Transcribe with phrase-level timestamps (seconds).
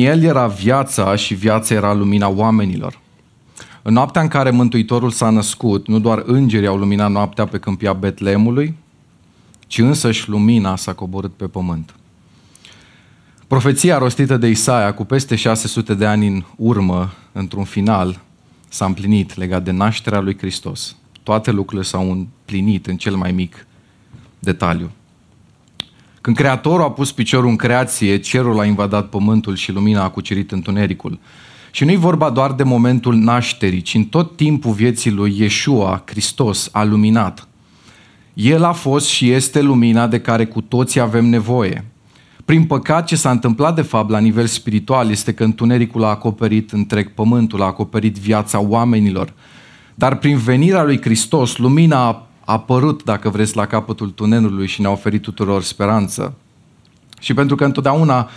[0.00, 3.00] El era viața și viața era lumina oamenilor.
[3.82, 7.92] În noaptea în care Mântuitorul s-a născut, nu doar îngerii au luminat noaptea pe câmpia
[7.92, 8.74] Betlemului,
[9.66, 11.94] ci însăși lumina s-a coborât pe pământ.
[13.46, 18.20] Profeția rostită de Isaia cu peste 600 de ani în urmă, într-un final,
[18.68, 20.96] s-a împlinit legat de nașterea lui Hristos.
[21.22, 23.66] Toate lucrurile s-au împlinit în cel mai mic
[24.38, 24.90] detaliu.
[26.26, 30.52] Când Creatorul a pus piciorul în creație, cerul a invadat pământul și lumina a cucerit
[30.52, 31.18] întunericul.
[31.70, 36.68] Și nu-i vorba doar de momentul nașterii, ci în tot timpul vieții lui Iesua, Hristos,
[36.72, 37.48] a luminat.
[38.34, 41.84] El a fost și este lumina de care cu toții avem nevoie.
[42.44, 46.72] Prin păcat, ce s-a întâmplat de fapt la nivel spiritual este că întunericul a acoperit
[46.72, 49.32] întreg pământul, a acoperit viața oamenilor.
[49.94, 54.90] Dar prin venirea lui Hristos, lumina a apărut, dacă vreți, la capătul tunelului și ne-a
[54.90, 56.34] oferit tuturor speranță.
[57.20, 58.30] Și pentru că întotdeauna,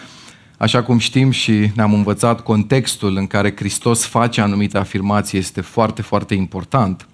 [0.57, 6.01] așa cum știm și ne-am învățat, contextul în care Hristos face anumite afirmații este foarte,
[6.01, 7.07] foarte important.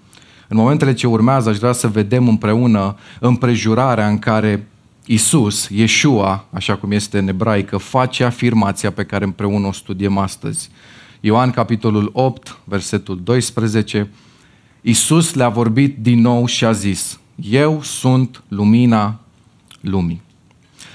[0.48, 4.68] În momentele ce urmează, aș vrea să vedem împreună împrejurarea în care
[5.06, 10.70] Isus, Yeshua, așa cum este în ebraică, face afirmația pe care împreună o studiem astăzi.
[11.20, 14.10] Ioan, capitolul 8, versetul 12,
[14.88, 19.20] Isus le-a vorbit din nou și a zis, Eu sunt lumina
[19.82, 20.22] lumii.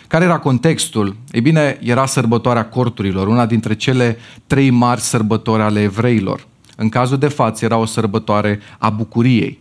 [0.06, 1.16] Care era contextul?
[1.30, 6.46] Ei bine, era sărbătoarea corturilor, una dintre cele trei mari sărbători ale evreilor.
[6.76, 9.58] În cazul de față era o sărbătoare a bucuriei.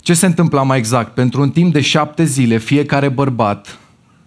[0.00, 1.14] Ce se întâmpla mai exact?
[1.14, 3.78] Pentru un timp de șapte zile, fiecare bărbat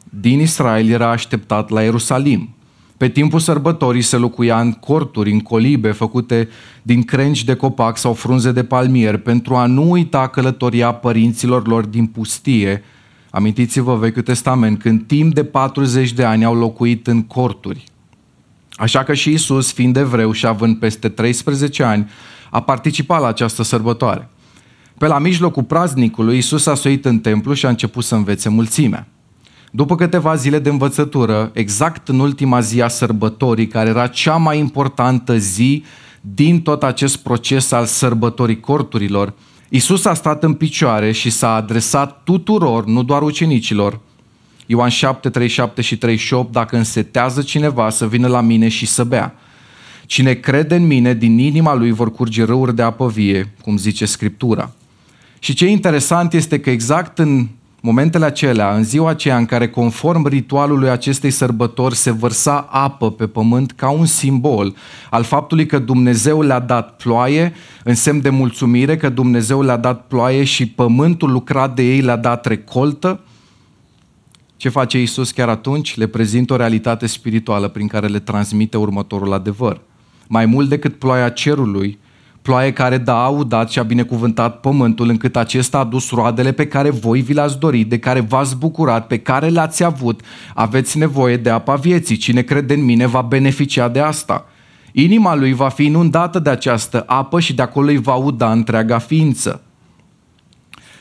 [0.04, 2.55] din Israel era așteptat la Ierusalim.
[2.98, 6.50] Pe timpul sărbătorii se locuia în corturi, în colibe făcute
[6.82, 11.86] din crengi de copac sau frunze de palmier pentru a nu uita călătoria părinților lor
[11.86, 12.84] din pustie.
[13.30, 17.84] Amintiți-vă Vechiul Testament, când timp de 40 de ani au locuit în corturi.
[18.72, 22.10] Așa că și Isus, fiind evreu și având peste 13 ani,
[22.50, 24.30] a participat la această sărbătoare.
[24.98, 29.08] Pe la mijlocul praznicului, Isus a soit în templu și a început să învețe mulțimea.
[29.76, 34.60] După câteva zile de învățătură, exact în ultima zi a sărbătorii, care era cea mai
[34.60, 35.84] importantă zi
[36.22, 39.34] din tot acest proces al sărbătorii corturilor,
[39.70, 44.00] Isus a stat în picioare și s-a adresat tuturor, nu doar ucenicilor.
[44.66, 49.36] Ioan 7, 37 și 38, dacă însetează cineva să vină la mine și să bea.
[50.06, 54.06] Cine crede în mine, din inima lui vor curge râuri de apă vie, cum zice
[54.06, 54.72] Scriptura.
[55.40, 57.48] Și ce interesant este că exact în
[57.86, 63.28] momentele acelea, în ziua aceea în care conform ritualului acestei sărbători se vărsa apă pe
[63.28, 64.76] pământ ca un simbol
[65.10, 67.54] al faptului că Dumnezeu le-a dat ploaie,
[67.84, 72.16] în semn de mulțumire că Dumnezeu le-a dat ploaie și pământul lucrat de ei le-a
[72.16, 73.20] dat recoltă,
[74.58, 75.98] ce face Isus chiar atunci?
[75.98, 79.82] Le prezintă o realitate spirituală prin care le transmite următorul adevăr.
[80.28, 82.00] Mai mult decât ploaia cerului,
[82.46, 86.90] ploaie care da audat și a binecuvântat pământul, încât acesta a dus roadele pe care
[86.90, 90.22] voi vi le-ați dorit, de care v-ați bucurat, pe care le-ați avut.
[90.54, 92.18] Aveți nevoie de apa vieții.
[92.18, 94.46] Cine crede în mine va beneficia de asta.
[94.92, 98.98] Inima lui va fi inundată de această apă și de acolo îi va uda întreaga
[98.98, 99.62] ființă.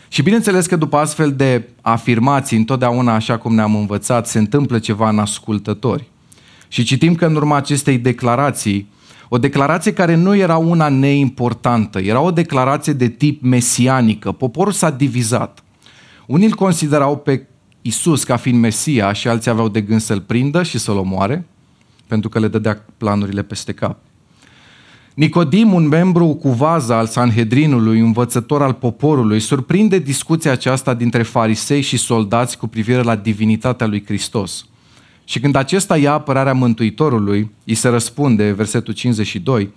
[0.09, 5.09] Și bineînțeles că după astfel de afirmații, întotdeauna așa cum ne-am învățat, se întâmplă ceva
[5.09, 6.09] în ascultători.
[6.69, 8.93] Și citim că în urma acestei declarații,
[9.35, 14.33] o declarație care nu era una neimportantă, era o declarație de tip mesianică.
[14.33, 15.65] Poporul s-a divizat.
[16.27, 17.47] Unii îl considerau pe
[17.83, 21.47] Isus ca fiind Mesia și alții aveau de gând să-l prindă și să-l omoare,
[22.07, 23.99] pentru că le dădea planurile peste cap.
[25.15, 31.81] Nicodim, un membru cu vaza al Sanhedrinului, învățător al poporului, surprinde discuția aceasta dintre farisei
[31.81, 34.67] și soldați cu privire la divinitatea lui Hristos.
[35.25, 39.71] Și când acesta ia apărarea Mântuitorului, îi se răspunde, versetul 52,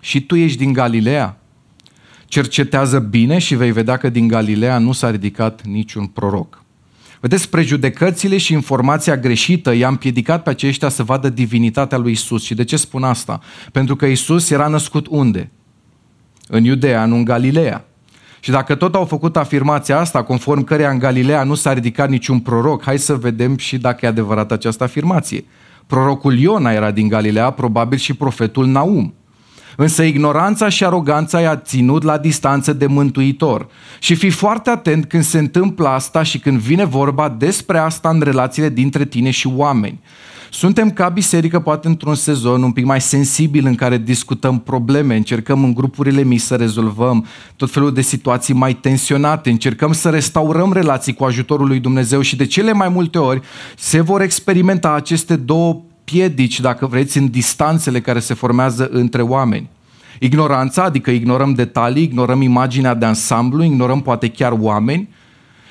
[0.00, 1.40] și tu ești din Galileea?
[2.26, 6.62] Cercetează bine și vei vedea că din Galileea nu s-a ridicat niciun proroc.
[7.20, 12.44] Vedeți, prejudecățile și informația greșită i-a împiedicat pe aceștia să vadă divinitatea lui Isus.
[12.44, 13.40] Și de ce spun asta?
[13.72, 15.50] Pentru că Isus era născut unde?
[16.48, 17.84] În Iudea, nu în Galileea.
[18.40, 22.38] Și dacă tot au făcut afirmația asta, conform căreia în Galileea nu s-a ridicat niciun
[22.38, 25.44] proroc, hai să vedem și dacă e adevărat această afirmație.
[25.86, 29.14] Prorocul Iona era din Galileea, probabil și profetul Naum.
[29.76, 33.66] Însă ignoranța și aroganța i-a ținut la distanță de mântuitor.
[33.98, 38.20] Și fi foarte atent când se întâmplă asta și când vine vorba despre asta în
[38.20, 40.00] relațiile dintre tine și oameni.
[40.52, 45.64] Suntem ca biserică poate într-un sezon un pic mai sensibil în care discutăm probleme, încercăm
[45.64, 47.26] în grupurile mici să rezolvăm
[47.56, 52.36] tot felul de situații mai tensionate, încercăm să restaurăm relații cu ajutorul lui Dumnezeu și
[52.36, 53.40] de cele mai multe ori
[53.76, 59.68] se vor experimenta aceste două piedici, dacă vreți, în distanțele care se formează între oameni.
[60.18, 65.08] Ignoranța, adică ignorăm detalii, ignorăm imaginea de ansamblu, ignorăm poate chiar oameni,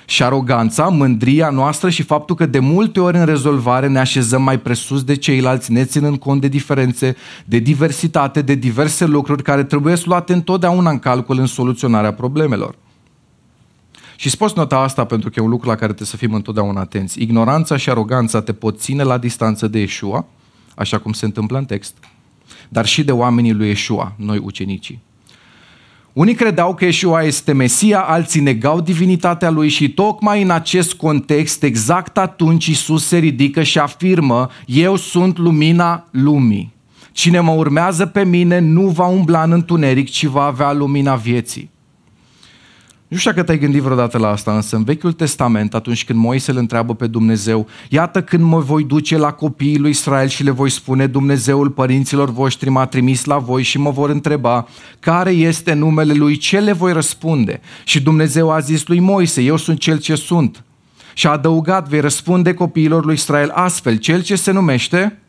[0.10, 4.60] și aroganța, mândria noastră și faptul că de multe ori în rezolvare ne așezăm mai
[4.60, 7.16] presus de ceilalți, ne ținând cont de diferențe,
[7.46, 12.76] de diversitate, de diverse lucruri care trebuie să luate întotdeauna în calcul în soluționarea problemelor.
[14.16, 16.82] Și spus nota asta pentru că e un lucru la care trebuie să fim întotdeauna
[16.82, 17.22] atenți.
[17.22, 20.26] Ignoranța și aroganța te pot ține la distanță de Yeshua,
[20.76, 21.96] așa cum se întâmplă în text,
[22.70, 25.02] dar și de oamenii lui Yeshua, noi ucenicii.
[26.14, 31.64] Unii credeau că Yeshua este Mesia, alții negau divinitatea lui și tocmai în acest context,
[31.64, 36.74] exact atunci Isus se ridică și afirmă, eu sunt lumina lumii.
[37.12, 41.70] Cine mă urmează pe mine nu va umbla în întuneric, ci va avea lumina vieții.
[43.10, 46.52] Nu știu dacă te-ai gândit vreodată la asta, însă în Vechiul Testament, atunci când Moise
[46.52, 50.52] îl întreabă pe Dumnezeu, iată când mă voi duce la copiii lui Israel și le
[50.52, 54.68] voi spune, Dumnezeul părinților voștri m-a trimis la voi și mă vor întreba,
[55.00, 57.62] care este numele lui, ce le voi răspunde?
[57.84, 60.64] Și Dumnezeu a zis lui Moise, eu sunt cel ce sunt.
[61.14, 65.20] Și a adăugat, vei răspunde copiilor lui Israel astfel, cel ce se numește,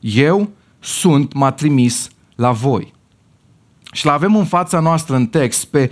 [0.00, 0.50] eu
[0.80, 2.92] sunt, m-a trimis la voi.
[3.92, 5.90] Și l-avem în fața noastră în text pe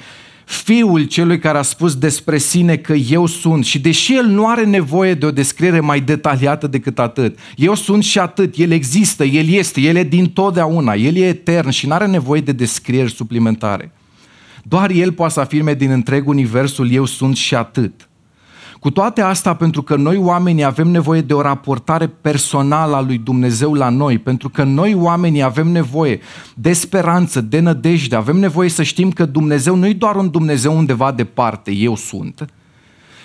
[0.53, 4.65] fiul celui care a spus despre sine că eu sunt și deși el nu are
[4.65, 9.49] nevoie de o descriere mai detaliată decât atât, eu sunt și atât, el există, el
[9.49, 13.93] este, el e din totdeauna, el e etern și nu are nevoie de descrieri suplimentare.
[14.63, 18.09] Doar el poate să afirme din întreg universul eu sunt și atât.
[18.83, 23.19] Cu toate astea, pentru că noi oamenii avem nevoie de o raportare personală a lui
[23.19, 26.21] Dumnezeu la noi, pentru că noi oamenii avem nevoie
[26.55, 30.77] de speranță, de nădejde, avem nevoie să știm că Dumnezeu nu e doar un Dumnezeu
[30.77, 32.45] undeva departe, eu sunt,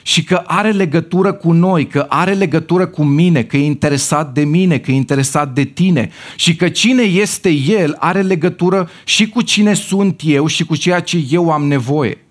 [0.02, 4.44] și că are legătură cu noi, că are legătură cu mine, că e interesat de
[4.44, 9.42] mine, că e interesat de tine și că cine este El are legătură și cu
[9.42, 12.27] cine sunt eu și cu ceea ce eu am nevoie.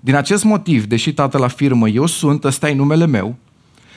[0.00, 3.36] Din acest motiv, deși Tatăl afirmă, eu sunt, ăsta e numele meu,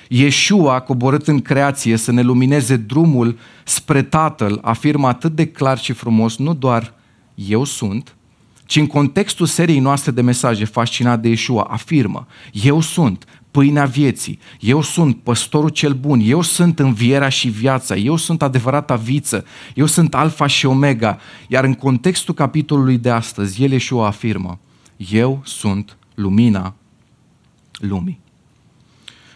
[0.07, 5.79] Yeshua a coborât în creație să ne lumineze drumul spre Tatăl, afirmă atât de clar
[5.79, 6.93] și frumos, nu doar
[7.35, 8.15] eu sunt,
[8.65, 14.39] ci în contextul seriei noastre de mesaje fascinat de Yeshua, afirmă, eu sunt pâinea vieții,
[14.59, 19.45] eu sunt păstorul cel bun, eu sunt învierea și viața, eu sunt adevărata viță,
[19.75, 21.17] eu sunt alfa și omega,
[21.47, 24.59] iar în contextul capitolului de astăzi, el Yeshua afirmă,
[25.11, 26.73] eu sunt lumina
[27.71, 28.21] lumii.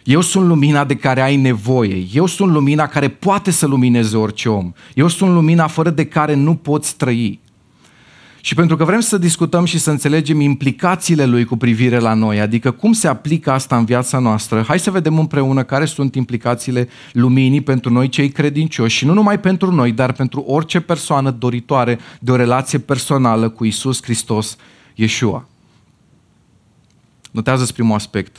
[0.04, 2.06] Eu sunt lumina de care ai nevoie.
[2.12, 4.72] Eu sunt lumina care poate să lumineze orice om.
[4.94, 7.40] Eu sunt lumina fără de care nu poți trăi.
[8.40, 12.40] Și pentru că vrem să discutăm și să înțelegem implicațiile lui cu privire la noi,
[12.40, 16.88] adică cum se aplică asta în viața noastră, hai să vedem împreună care sunt implicațiile
[17.12, 21.98] luminii pentru noi cei credincioși și nu numai pentru noi, dar pentru orice persoană doritoare
[22.20, 24.56] de o relație personală cu Isus Hristos,
[24.94, 25.46] Yeshua.
[27.30, 28.38] Notează primul aspect.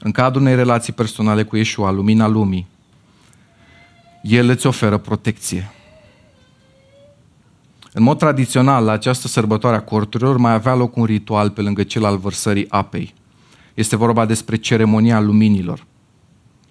[0.00, 2.66] În cadrul unei relații personale cu Yeshua, lumina lumii,
[4.22, 5.70] El îți oferă protecție.
[7.92, 11.82] În mod tradițional, la această sărbătoare a corturilor mai avea loc un ritual pe lângă
[11.82, 13.14] cel al vărsării apei.
[13.74, 15.86] Este vorba despre ceremonia luminilor.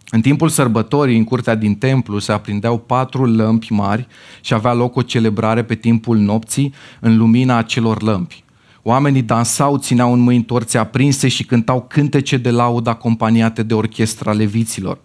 [0.10, 4.08] În timpul sărbătorii, în curtea din templu, se aprindeau patru lămpi mari
[4.42, 8.44] și avea loc o celebrare pe timpul nopții în lumina acelor lămpi.
[8.84, 14.32] Oamenii dansau, țineau în mâini torțe aprinse și cântau cântece de laudă acompaniate de orchestra
[14.32, 14.98] leviților.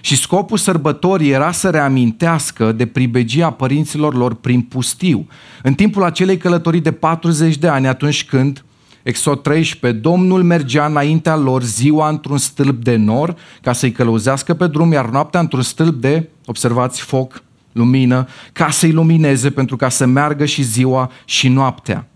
[0.00, 5.26] Și scopul sărbătorii era să reamintească de pribegia părinților lor prin pustiu.
[5.62, 8.64] În timpul acelei călătorii de 40 de ani, atunci când
[9.02, 14.66] Exod 13, Domnul mergea înaintea lor ziua într-un stâlp de nor ca să-i călăuzească pe
[14.66, 20.06] drum, iar noaptea într-un stâlp de, observați, foc, lumină, ca să-i lumineze pentru ca să
[20.06, 22.06] meargă și ziua și noaptea.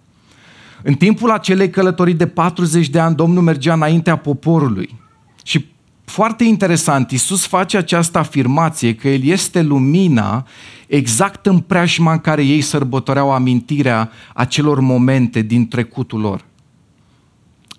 [0.88, 4.98] În timpul acelei călătorii de 40 de ani, Domnul mergea înaintea poporului.
[5.44, 5.66] Și
[6.04, 10.46] foarte interesant, Iisus face această afirmație că El este lumina
[10.86, 16.44] exact în preajma în care ei sărbătoreau amintirea acelor momente din trecutul lor.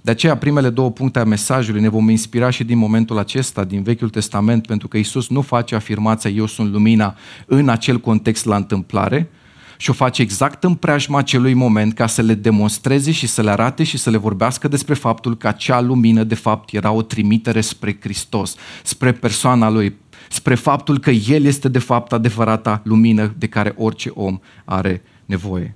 [0.02, 3.84] De aceea, primele două puncte a mesajului ne vom inspira și din momentul acesta, din
[3.84, 8.56] Vechiul Testament, pentru că Isus nu face afirmația eu sunt lumina în acel context la
[8.56, 9.30] întâmplare,
[9.78, 13.50] și o face exact în preajma acelui moment ca să le demonstreze și să le
[13.50, 17.62] arate și să le vorbească despre faptul că acea lumină de fapt era o trimitere
[17.62, 19.96] spre Hristos, spre persoana lui,
[20.30, 25.74] spre faptul că El este de fapt adevărata lumină de care orice om are nevoie.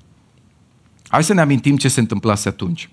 [1.08, 2.90] Hai să ne amintim ce se întâmplase atunci.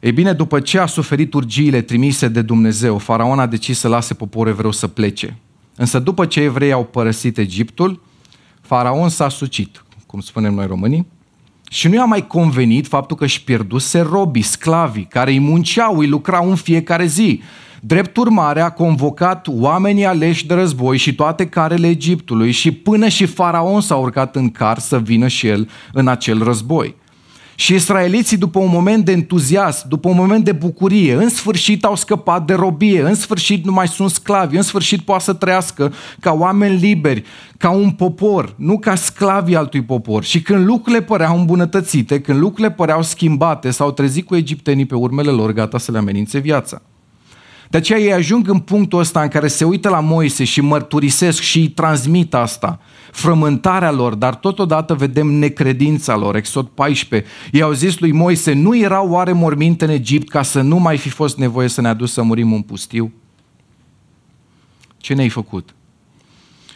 [0.00, 4.14] Ei bine, după ce a suferit urgiile trimise de Dumnezeu, faraon a decis să lase
[4.14, 5.36] poporul evreu să plece.
[5.76, 8.02] Însă după ce evreii au părăsit Egiptul,
[8.60, 11.06] faraon s-a sucit, cum spunem noi românii,
[11.70, 16.06] și nu i-a mai convenit faptul că își pierduse robii, sclavii, care îi munceau, îi
[16.06, 17.42] lucrau în fiecare zi.
[17.80, 23.26] Drept urmare a convocat oamenii aleși de război și toate carele Egiptului și până și
[23.26, 26.94] faraon s-a urcat în car să vină și el în acel război.
[27.60, 31.96] Și israeliții, după un moment de entuziasm, după un moment de bucurie, în sfârșit au
[31.96, 36.32] scăpat de robie, în sfârșit nu mai sunt sclavi, în sfârșit poate să trăiască ca
[36.32, 37.24] oameni liberi,
[37.56, 40.24] ca un popor, nu ca sclavi altui popor.
[40.24, 45.30] Și când lucrurile păreau îmbunătățite, când lucrurile păreau schimbate, s-au trezit cu egiptenii pe urmele
[45.30, 46.82] lor, gata să le amenințe viața.
[47.70, 51.40] De aceea ei ajung în punctul ăsta în care se uită la Moise și mărturisesc
[51.40, 52.80] și îi transmit asta,
[53.12, 56.36] frământarea lor, dar totodată vedem necredința lor.
[56.36, 57.28] Exod 14.
[57.52, 60.96] Ei au zis lui Moise, nu erau oare morminte în Egipt ca să nu mai
[60.96, 63.12] fi fost nevoie să ne aduc să murim în pustiu?
[64.96, 65.74] Ce ne-ai făcut?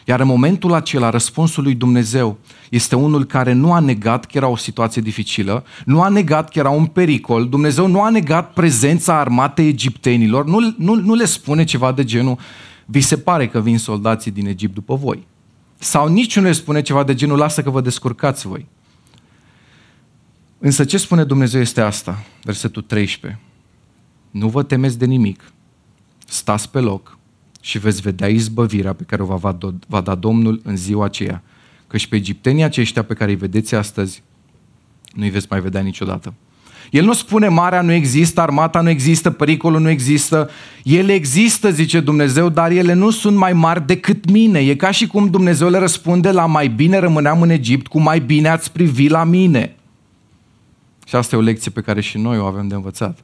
[0.05, 2.39] Iar în momentul acela, răspunsul lui Dumnezeu
[2.71, 6.59] este unul care nu a negat că era o situație dificilă, nu a negat că
[6.59, 11.65] era un pericol, Dumnezeu nu a negat prezența armatei egiptenilor, nu, nu, nu le spune
[11.65, 12.39] ceva de genul,
[12.85, 15.27] vi se pare că vin soldații din Egipt după voi.
[15.79, 18.67] Sau nici nu le spune ceva de genul, lasă că vă descurcați voi.
[20.59, 23.41] Însă ce spune Dumnezeu este asta, versetul 13.
[24.31, 25.53] Nu vă temeți de nimic,
[26.27, 27.19] stați pe loc,
[27.65, 31.43] și veți vedea izbăvirea pe care o va, va da Domnul în ziua aceea.
[31.87, 34.23] Căci pe egiptenii aceștia pe care îi vedeți astăzi,
[35.15, 36.35] nu-i veți mai vedea niciodată.
[36.91, 40.51] El nu spune marea nu există, armata nu există, pericolul nu există.
[40.85, 44.59] Ele există, zice Dumnezeu, dar ele nu sunt mai mari decât mine.
[44.59, 48.21] E ca și cum Dumnezeu le răspunde la mai bine rămâneam în Egipt, cu mai
[48.21, 49.77] bine ați privi la mine.
[51.07, 53.19] Și asta e o lecție pe care și noi o avem de învățat.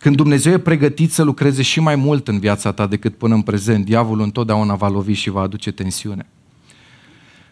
[0.00, 3.42] Când Dumnezeu e pregătit să lucreze și mai mult în viața ta decât până în
[3.42, 6.26] prezent, diavolul întotdeauna va lovi și va aduce tensiune.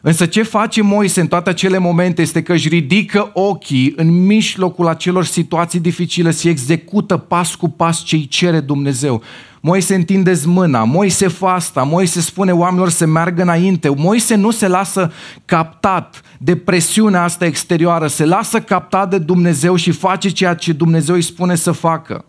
[0.01, 4.87] Însă ce face Moise în toate acele momente este că își ridică ochii în mijlocul
[4.87, 9.23] acelor situații dificile și execută pas cu pas ce îi cere Dumnezeu.
[9.61, 15.13] Moise întinde mâna, Moise fasta, Moise spune oamenilor să meargă înainte, Moise nu se lasă
[15.45, 21.15] captat de presiunea asta exterioară, se lasă captat de Dumnezeu și face ceea ce Dumnezeu
[21.15, 22.25] îi spune să facă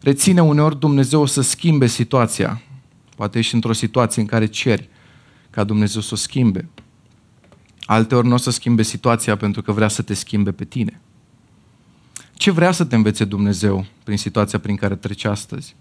[0.00, 2.62] reține uneori Dumnezeu să schimbe situația.
[3.16, 4.88] Poate ești într-o situație în care ceri
[5.50, 6.68] ca Dumnezeu să o schimbe.
[7.84, 11.00] Alteori nu o să schimbe situația pentru că vrea să te schimbe pe tine.
[12.34, 15.74] Ce vrea să te învețe Dumnezeu prin situația prin care treci astăzi?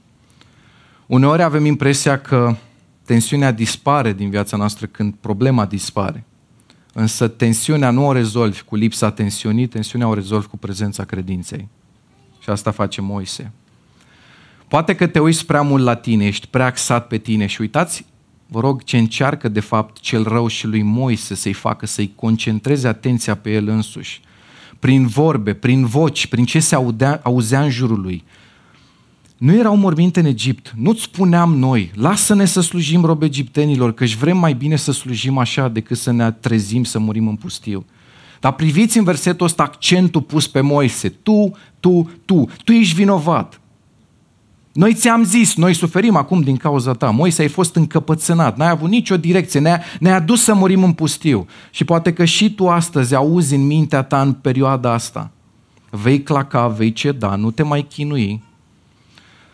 [1.06, 2.56] Uneori avem impresia că
[3.06, 6.26] tensiunea dispare din viața noastră când problema dispare.
[6.94, 11.68] Însă tensiunea nu o rezolvi cu lipsa tensiunii, tensiunea o rezolvi cu prezența credinței.
[12.40, 13.52] Și asta face Moise.
[14.68, 18.06] Poate că te uiți prea mult la tine, ești prea axat pe tine și uitați,
[18.48, 22.88] vă rog, ce încearcă de fapt cel rău și lui Moise să-i facă, să-i concentreze
[22.88, 24.22] atenția pe el însuși.
[24.80, 28.24] Prin vorbe, prin voci, prin ce se audea, auzea în jurul lui.
[29.38, 34.18] Nu erau morminte în Egipt, nu-ți spuneam noi, lasă-ne să slujim rob egiptenilor, că își
[34.18, 37.86] vrem mai bine să slujim așa decât să ne trezim să murim în pustiu.
[38.40, 43.62] Dar priviți în versetul ăsta accentul pus pe Moise, tu, tu, tu, tu ești vinovat.
[44.78, 47.10] Noi ți-am zis, noi suferim acum din cauza ta.
[47.10, 51.48] Moise, ai fost încăpățânat, n-ai avut nicio direcție, ne-a, ne-a dus să murim în pustiu.
[51.72, 55.32] Și poate că și tu astăzi auzi în mintea ta în perioada asta.
[55.90, 58.44] Vei claca, vei ceda, nu te mai chinui.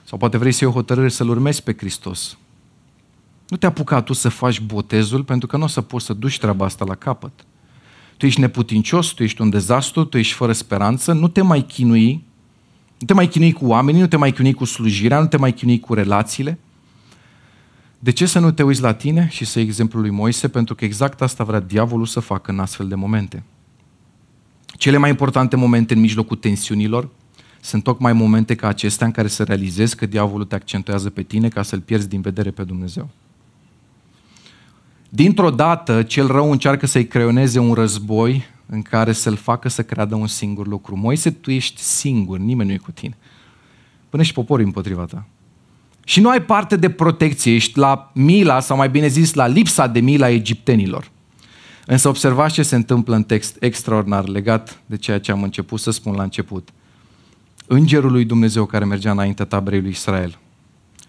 [0.04, 2.38] Sau poate vrei să iei o hotărâre să-L urmezi pe Hristos.
[3.48, 6.40] Nu te apuca tu să faci botezul pentru că nu o să poți să duci
[6.40, 7.32] treaba asta la capăt.
[8.18, 12.24] Tu ești neputincios, tu ești un dezastru, tu ești fără speranță, nu te mai chinui
[13.04, 15.54] nu te mai chinui cu oamenii, nu te mai chinui cu slujirea, nu te mai
[15.54, 16.60] chinui cu relațiile.
[18.00, 20.48] De ce să nu te uiți la tine și să iei exemplul lui Moise?
[20.48, 23.44] Pentru că exact asta vrea diavolul să facă în astfel de momente.
[24.66, 27.10] Cele mai importante momente în mijlocul tensiunilor
[27.62, 31.48] sunt tocmai momente ca acestea în care să realizezi că diavolul te accentuează pe tine
[31.48, 33.10] ca să-l pierzi din vedere pe Dumnezeu.
[35.10, 40.16] Dintr-o dată, cel rău încearcă să-i creioneze un război în care să-l facă să creadă
[40.16, 40.96] un singur lucru.
[40.96, 43.18] Moise, tu ești singur, nimeni nu e cu tine.
[44.10, 45.26] Până și poporul împotriva ta.
[46.06, 49.88] Și nu ai parte de protecție, ești la mila, sau mai bine zis, la lipsa
[49.88, 51.12] de mila egiptenilor.
[51.86, 55.92] Însă observați ce se întâmplă în text extraordinar legat de ceea ce am început să
[55.92, 56.70] spun la început.
[57.68, 60.38] Îngerul lui Dumnezeu care mergea înaintea taberei lui Israel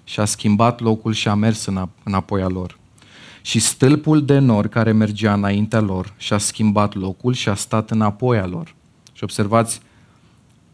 [0.04, 1.68] și a schimbat locul și a mers
[2.02, 2.78] înapoi a lor
[3.46, 8.38] și stâlpul de nor care mergea înaintea lor și-a schimbat locul și a stat înapoi
[8.38, 8.74] a lor.
[9.12, 9.80] Și observați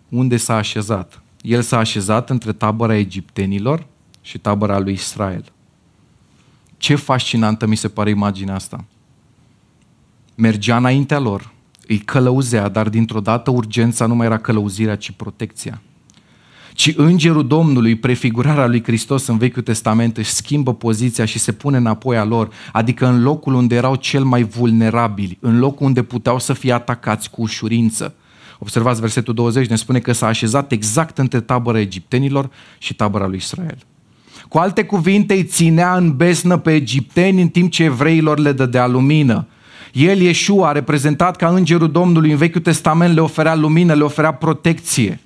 [0.08, 1.22] unde s-a așezat.
[1.40, 3.86] El s-a așezat între tabăra egiptenilor
[4.20, 5.44] și tabăra lui Israel.
[6.76, 8.84] Ce fascinantă mi se pare imaginea asta.
[10.34, 11.52] Mergea înaintea lor,
[11.86, 15.80] îi călăuzea, dar dintr-o dată urgența nu mai era călăuzirea, ci protecția.
[16.80, 21.76] Ci îngerul Domnului, prefigurarea lui Hristos în Vechiul Testament, își schimbă poziția și se pune
[21.76, 26.38] înapoi a lor, adică în locul unde erau cel mai vulnerabili, în locul unde puteau
[26.38, 28.14] să fie atacați cu ușurință.
[28.58, 33.36] Observați versetul 20, ne spune că s-a așezat exact între tabăra egiptenilor și tabăra lui
[33.36, 33.78] Israel.
[34.48, 38.86] Cu alte cuvinte, îi ținea în besnă pe egipteni în timp ce evreilor le dădea
[38.86, 39.46] lumină.
[39.92, 45.20] El, Iesua, reprezentat ca îngerul Domnului în Vechiul Testament, le oferea lumină, le oferea protecție.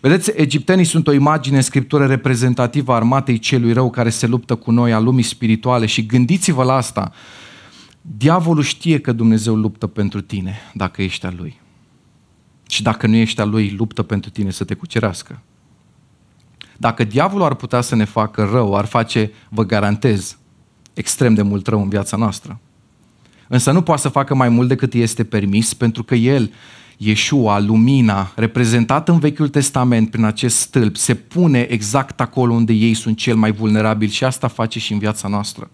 [0.00, 4.54] Vedeți, egiptenii sunt o imagine în scriptură reprezentativă a armatei celui rău care se luptă
[4.54, 7.12] cu noi, a lumii spirituale și gândiți-vă la asta.
[8.00, 11.60] Diavolul știe că Dumnezeu luptă pentru tine dacă ești al lui.
[12.68, 15.42] Și dacă nu ești al lui, luptă pentru tine să te cucerească.
[16.76, 20.38] Dacă diavolul ar putea să ne facă rău, ar face, vă garantez,
[20.94, 22.60] extrem de mult rău în viața noastră.
[23.48, 26.52] Însă nu poate să facă mai mult decât este permis, pentru că el,
[27.00, 32.94] Iesua, lumina, reprezentat în Vechiul Testament prin acest stâlp, se pune exact acolo unde ei
[32.94, 35.70] sunt cel mai vulnerabili și asta face și în viața noastră.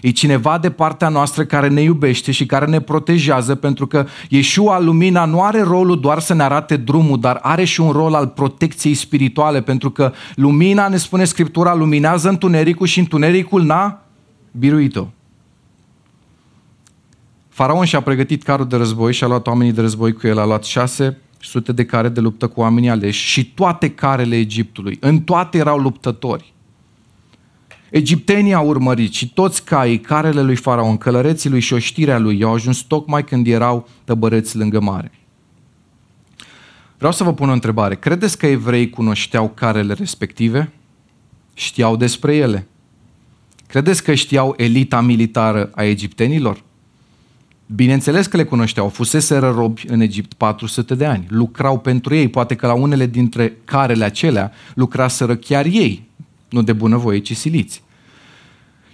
[0.00, 4.80] E cineva de partea noastră care ne iubește și care ne protejează pentru că Iesua,
[4.80, 8.26] lumina, nu are rolul doar să ne arate drumul, dar are și un rol al
[8.26, 14.02] protecției spirituale pentru că lumina, ne spune Scriptura, luminează întunericul și întunericul n-a
[14.50, 15.06] biruit-o.
[17.54, 20.44] Faraon și-a pregătit carul de război și a luat oamenii de război cu el, a
[20.44, 24.96] luat șase sute de care de luptă cu oamenii aleși și toate carele Egiptului.
[25.00, 26.54] În toate erau luptători.
[27.90, 32.52] Egiptenii au urmărit și toți caii, carele lui Faraon, călăreții lui și oștirea lui i-au
[32.52, 35.10] ajuns tocmai când erau tăbăreți lângă mare.
[36.96, 37.94] Vreau să vă pun o întrebare.
[37.94, 40.72] Credeți că evrei cunoșteau carele respective?
[41.54, 42.66] Știau despre ele?
[43.66, 46.62] Credeți că știau elita militară a egiptenilor?
[47.66, 52.54] Bineînțeles că le cunoșteau, fuseseră robi în Egipt 400 de ani, lucrau pentru ei, poate
[52.54, 56.08] că la unele dintre carele acelea lucraseră chiar ei,
[56.48, 57.82] nu de bunăvoie, ci siliți.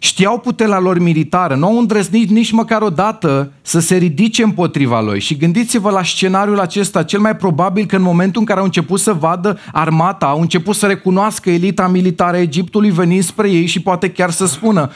[0.03, 5.01] Știau puterea lor militară, nu au îndrăznit nici măcar o dată să se ridice împotriva
[5.01, 5.21] lui.
[5.21, 9.01] Și gândiți-vă la scenariul acesta, cel mai probabil că în momentul în care au început
[9.01, 13.83] să vadă armata, au început să recunoască elita militară a Egiptului venind spre ei și
[13.83, 14.91] poate chiar să spună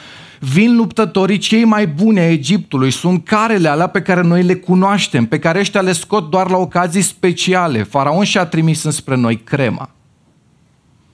[0.53, 5.25] vin luptătorii cei mai buni ai Egiptului, sunt carele alea pe care noi le cunoaștem,
[5.25, 7.83] pe care ăștia le scot doar la ocazii speciale.
[7.83, 9.89] Faraon și-a trimis înspre noi crema.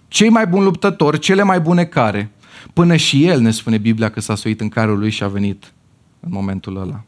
[0.08, 2.32] Cei mai buni luptători, cele mai bune care.
[2.74, 5.74] Până și el ne spune Biblia că s-a suit în carul lui și a venit
[6.20, 7.04] în momentul ăla.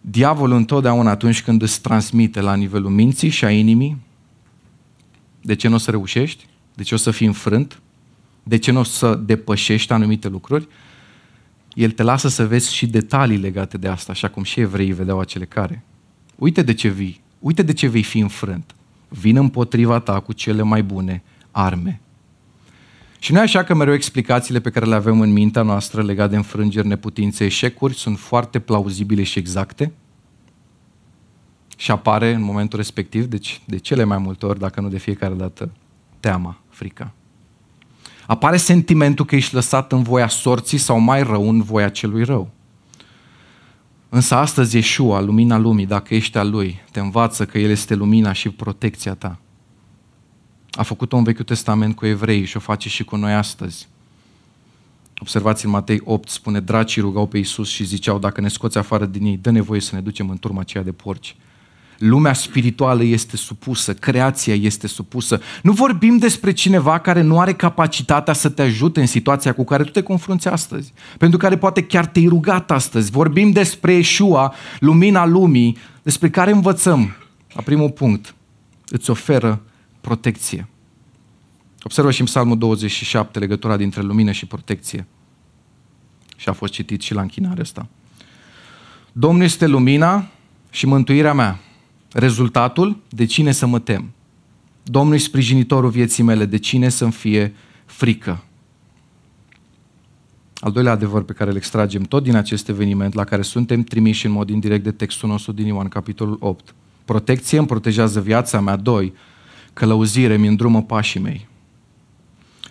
[0.00, 3.96] Diavolul întotdeauna atunci când îți transmite la nivelul minții și a inimii,
[5.40, 6.46] de ce nu o să reușești?
[6.74, 7.80] De ce o să fii înfrânt?
[8.42, 10.68] De ce nu o să depășești anumite lucruri?
[11.74, 15.20] El te lasă să vezi și detalii legate de asta, așa cum și evreii vedeau
[15.20, 15.84] acele care.
[16.36, 18.74] Uite de ce vii, uite de ce vei fi înfrânt.
[19.08, 22.00] Vin împotriva ta cu cele mai bune arme.
[23.18, 26.30] Și nu e așa că mereu explicațiile pe care le avem în mintea noastră legate
[26.30, 29.92] de înfrângeri, neputințe, eșecuri sunt foarte plauzibile și exacte
[31.76, 35.34] și apare în momentul respectiv, deci de cele mai multe ori, dacă nu de fiecare
[35.34, 35.72] dată,
[36.20, 37.12] teama, frica.
[38.32, 42.50] Apare sentimentul că ești lăsat în voia sorții sau mai rău în voia celui rău.
[44.08, 48.32] Însă astăzi Iesua, lumina lumii, dacă ești al Lui, te învață că El este lumina
[48.32, 49.38] și protecția ta.
[50.70, 53.88] A făcut-o în Vechiul Testament cu evrei și o face și cu noi astăzi.
[55.18, 59.06] Observați în Matei 8, spune, dracii rugau pe Iisus și ziceau, dacă ne scoți afară
[59.06, 61.36] din ei, dă nevoie să ne ducem în turma aceea de porci.
[62.04, 65.40] Lumea spirituală este supusă, creația este supusă.
[65.62, 69.84] Nu vorbim despre cineva care nu are capacitatea să te ajute în situația cu care
[69.84, 73.10] tu te confrunți astăzi, pentru care poate chiar te-ai rugat astăzi.
[73.10, 77.16] Vorbim despre Yeshua, lumina lumii, despre care învățăm.
[77.52, 78.34] La primul punct,
[78.88, 79.62] îți oferă
[80.00, 80.68] protecție.
[81.82, 85.06] Observă și în Psalmul 27 legătura dintre lumină și protecție.
[86.36, 87.86] Și a fost citit și la închinare asta.
[89.12, 90.26] Domnul este lumina
[90.70, 91.60] și mântuirea mea.
[92.12, 92.96] Rezultatul?
[93.08, 94.10] De cine să mă tem?
[94.82, 98.44] Domnul e sprijinitorul vieții mele, de cine să-mi fie frică?
[100.60, 104.26] Al doilea adevăr pe care îl extragem tot din acest eveniment la care suntem trimiși
[104.26, 106.74] în mod indirect de textul nostru din Ioan, capitolul 8.
[107.04, 108.76] Protecție îmi protejează viața mea.
[108.76, 109.12] Doi,
[109.72, 111.48] călăuzire mi îndrumă pașii mei.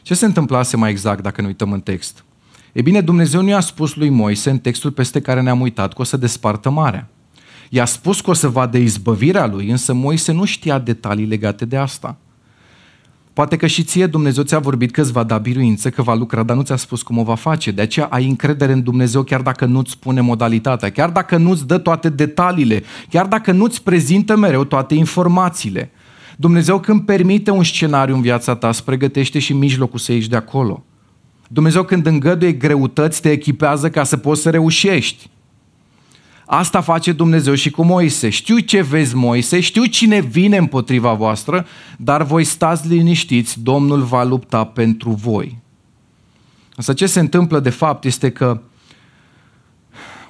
[0.02, 2.24] Ce se întâmplase mai exact dacă ne uităm în text?
[2.72, 6.02] E bine, Dumnezeu nu i-a spus lui Moise în textul peste care ne-am uitat că
[6.02, 7.10] o să despartă marea.
[7.74, 11.78] I-a spus că o să vadă izbăvirea lui, însă Moise nu știa detalii legate de
[11.78, 12.18] asta.
[13.34, 16.44] Poate că și ție Dumnezeu ți-a vorbit că îți va da biruință, că va lucra,
[16.44, 17.72] dar nu ți-a spus cum o va face.
[17.72, 21.78] De aceea ai încredere în Dumnezeu chiar dacă nu-ți spune modalitatea, chiar dacă nu-ți dă
[21.78, 25.92] toate detaliile, chiar dacă nu-ți prezintă mereu toate informațiile.
[26.38, 30.36] Dumnezeu când permite un scenariu în viața ta, îți pregătește și mijlocul să ieși de
[30.36, 30.84] acolo.
[31.48, 35.30] Dumnezeu când îngăduie greutăți, te echipează ca să poți să reușești.
[36.54, 38.30] Asta face Dumnezeu și cu Moise.
[38.30, 41.66] Știu ce vezi, Moise, știu cine vine împotriva voastră,
[41.98, 45.58] dar voi stați liniștiți, Domnul va lupta pentru voi.
[46.76, 48.62] Însă ce se întâmplă de fapt este că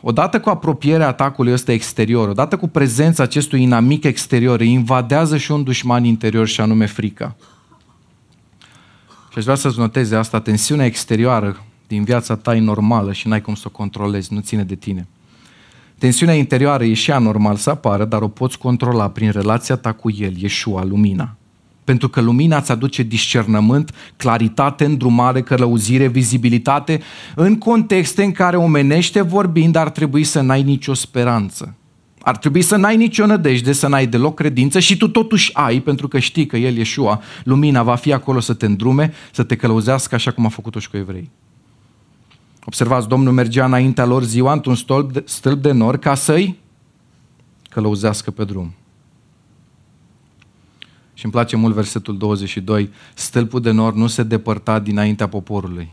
[0.02, 5.52] odată cu apropierea atacului ăsta exterior, odată cu prezența acestui inamic exterior, îi invadează și
[5.52, 7.36] un dușman interior și anume frica.
[9.32, 13.42] Și aș vrea să-ți noteze asta, tensiunea exterioară din viața ta e normală și n-ai
[13.42, 15.08] cum să o controlezi, nu ține de tine.
[16.02, 20.12] Tensiunea interioară e și anormal să apară, dar o poți controla prin relația ta cu
[20.12, 21.36] El, Yeshua, lumina.
[21.84, 27.02] Pentru că lumina îți aduce discernământ, claritate, îndrumare, călăuzire, vizibilitate
[27.36, 31.76] în contexte în care omenește vorbind ar trebui să n-ai nicio speranță.
[32.22, 36.08] Ar trebui să n-ai nicio nădejde, să n-ai deloc credință și tu totuși ai, pentru
[36.08, 40.16] că știi că El, Yeshua, lumina va fi acolo să te îndrume, să te călăuzească
[40.16, 41.30] așa cum a făcut-o și cu evrei.
[42.66, 46.60] Observați, Domnul mergea înaintea lor ziua într-un stâlp de, stâlp de nor ca să-i
[47.70, 48.74] călăuzească pe drum.
[51.14, 52.90] Și îmi place mult versetul 22.
[53.14, 55.92] Stâlpul de nor nu se depărta dinaintea poporului.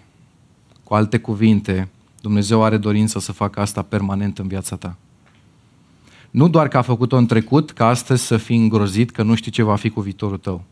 [0.85, 1.88] Cu alte cuvinte,
[2.20, 4.96] Dumnezeu are dorință să facă asta permanent în viața ta.
[6.31, 9.50] Nu doar că a făcut-o în trecut, ca astăzi să fii îngrozit că nu știi
[9.50, 10.64] ce va fi cu viitorul tău.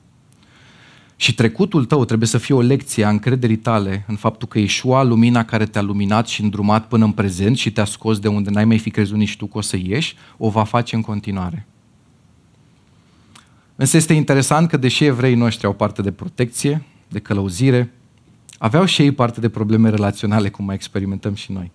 [1.17, 5.03] Și trecutul tău trebuie să fie o lecție a încrederii tale în faptul că Ișua,
[5.03, 8.65] lumina care te-a luminat și îndrumat până în prezent și te-a scos de unde n-ai
[8.65, 11.67] mai fi crezut nici tu că o să ieși, o va face în continuare.
[13.77, 17.93] Însă este interesant că deși evreii noștri au parte de protecție, de călăuzire,
[18.59, 21.71] aveau și ei parte de probleme relaționale, cum mai experimentăm și noi.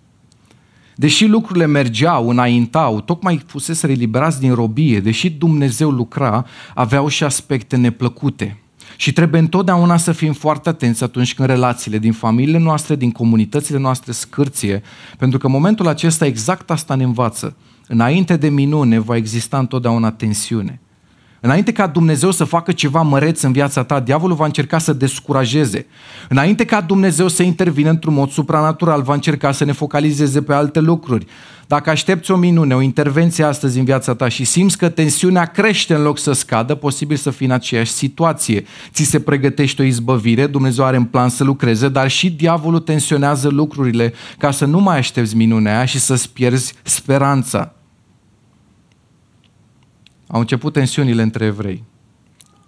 [0.96, 7.76] Deși lucrurile mergeau, înaintau, tocmai fusese eliberați din robie, deși Dumnezeu lucra, aveau și aspecte
[7.76, 8.56] neplăcute–
[8.96, 13.78] și trebuie întotdeauna să fim foarte atenți atunci când relațiile din familiile noastre, din comunitățile
[13.78, 14.82] noastre scârție,
[15.18, 17.56] pentru că în momentul acesta exact asta ne învață.
[17.88, 20.81] Înainte de minune va exista întotdeauna tensiune.
[21.44, 25.86] Înainte ca Dumnezeu să facă ceva măreț în viața ta, diavolul va încerca să descurajeze.
[26.28, 30.80] Înainte ca Dumnezeu să intervină într-un mod supranatural, va încerca să ne focalizeze pe alte
[30.80, 31.26] lucruri.
[31.66, 35.94] Dacă aștepți o minune, o intervenție astăzi în viața ta și simți că tensiunea crește
[35.94, 38.64] în loc să scadă, posibil să fii în aceeași situație.
[38.92, 43.48] Ți se pregătește o izbăvire, Dumnezeu are în plan să lucreze, dar și diavolul tensionează
[43.48, 47.72] lucrurile ca să nu mai aștepți minunea aia și să-ți pierzi speranța.
[50.32, 51.84] Au început tensiunile între evrei.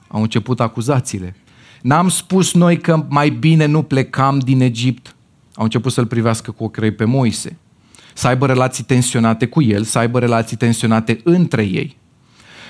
[0.08, 1.36] Au început acuzațiile.
[1.82, 5.16] N-am spus noi că mai bine nu plecam din Egipt.
[5.54, 7.58] Au început să-l privească cu ochii pe Moise.
[8.14, 11.96] Să aibă relații tensionate cu el, să aibă relații tensionate între ei.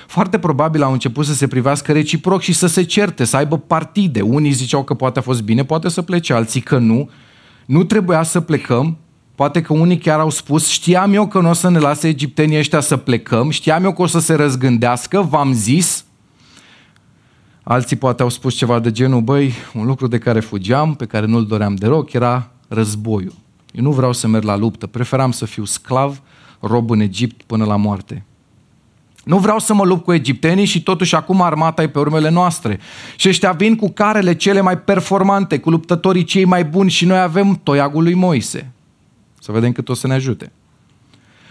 [0.06, 4.20] Foarte probabil au început să se privească reciproc și să se certe, să aibă partide.
[4.20, 7.10] Unii ziceau că poate a fost bine, poate să plece, alții că nu.
[7.66, 8.96] Nu trebuia să plecăm,
[9.34, 12.58] Poate că unii chiar au spus, știam eu că nu o să ne lase egiptenii
[12.58, 16.04] ăștia să plecăm, știam eu că o să se răzgândească, v-am zis.
[17.62, 21.26] Alții poate au spus ceva de genul, băi, un lucru de care fugeam, pe care
[21.26, 23.34] nu-l doream deloc, era războiul.
[23.72, 26.20] Eu nu vreau să merg la luptă, preferam să fiu sclav,
[26.60, 28.24] rob în Egipt până la moarte.
[29.24, 32.80] Nu vreau să mă lupt cu egiptenii și totuși acum armata e pe urmele noastre.
[33.16, 37.18] Și ăștia vin cu carele cele mai performante, cu luptătorii cei mai buni și noi
[37.18, 38.73] avem toiagul lui Moise.
[39.44, 40.52] Să vedem cât o să ne ajute.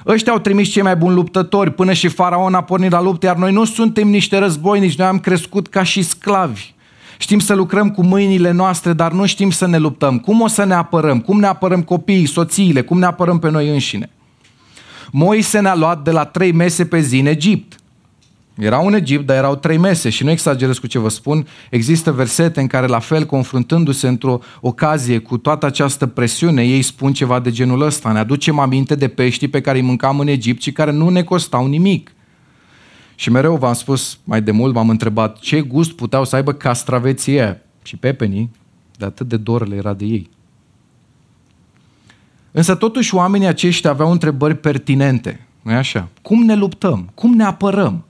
[0.07, 3.35] Ăștia au trimis cei mai buni luptători până și faraon a pornit la lupte, iar
[3.35, 6.73] noi nu suntem niște războinici, noi am crescut ca și sclavi.
[7.17, 10.19] Știm să lucrăm cu mâinile noastre, dar nu știm să ne luptăm.
[10.19, 11.19] Cum o să ne apărăm?
[11.19, 12.81] Cum ne apărăm copiii, soțiile?
[12.81, 14.09] Cum ne apărăm pe noi înșine?
[15.11, 17.75] Moise ne-a luat de la trei mese pe zi în Egipt.
[18.55, 21.47] Era un Egipt, dar erau trei mese și nu exagerez cu ce vă spun.
[21.69, 27.13] Există versete în care, la fel, confruntându-se într-o ocazie cu toată această presiune, ei spun
[27.13, 28.11] ceva de genul ăsta.
[28.11, 31.23] Ne aducem aminte de peștii pe care îi mâncam în Egipt și care nu ne
[31.23, 32.11] costau nimic.
[33.15, 37.33] Și mereu v-am spus, mai de mult m-am întrebat, ce gust puteau să aibă castraveții
[37.33, 38.49] ăia și pepenii,
[38.97, 40.29] de atât de dor le era de ei.
[42.51, 46.09] Însă totuși oamenii aceștia aveau întrebări pertinente, nu e așa?
[46.21, 47.11] Cum ne luptăm?
[47.13, 48.05] Cum ne apărăm?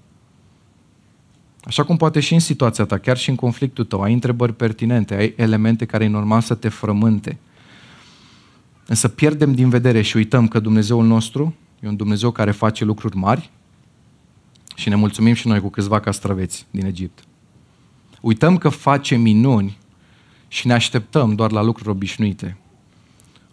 [1.63, 5.15] Așa cum poate și în situația ta, chiar și în conflictul tău, ai întrebări pertinente,
[5.15, 7.37] ai elemente care e normal să te frământe.
[8.87, 13.17] Însă pierdem din vedere și uităm că Dumnezeul nostru e un Dumnezeu care face lucruri
[13.17, 13.49] mari
[14.75, 17.23] și ne mulțumim și noi cu câțiva castraveți din Egipt.
[18.21, 19.77] Uităm că face minuni
[20.47, 22.57] și ne așteptăm doar la lucruri obișnuite.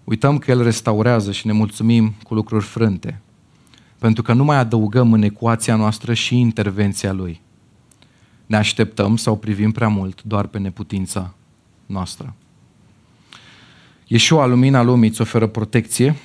[0.05, 3.20] Uităm că El restaurează și ne mulțumim cu lucruri frânte.
[3.99, 7.40] Pentru că nu mai adăugăm în ecuația noastră și intervenția Lui.
[8.51, 11.35] Ne așteptăm sau privim prea mult doar pe neputința
[11.87, 12.35] noastră.
[14.07, 16.17] Ieșua, lumina lumii, îți oferă protecție,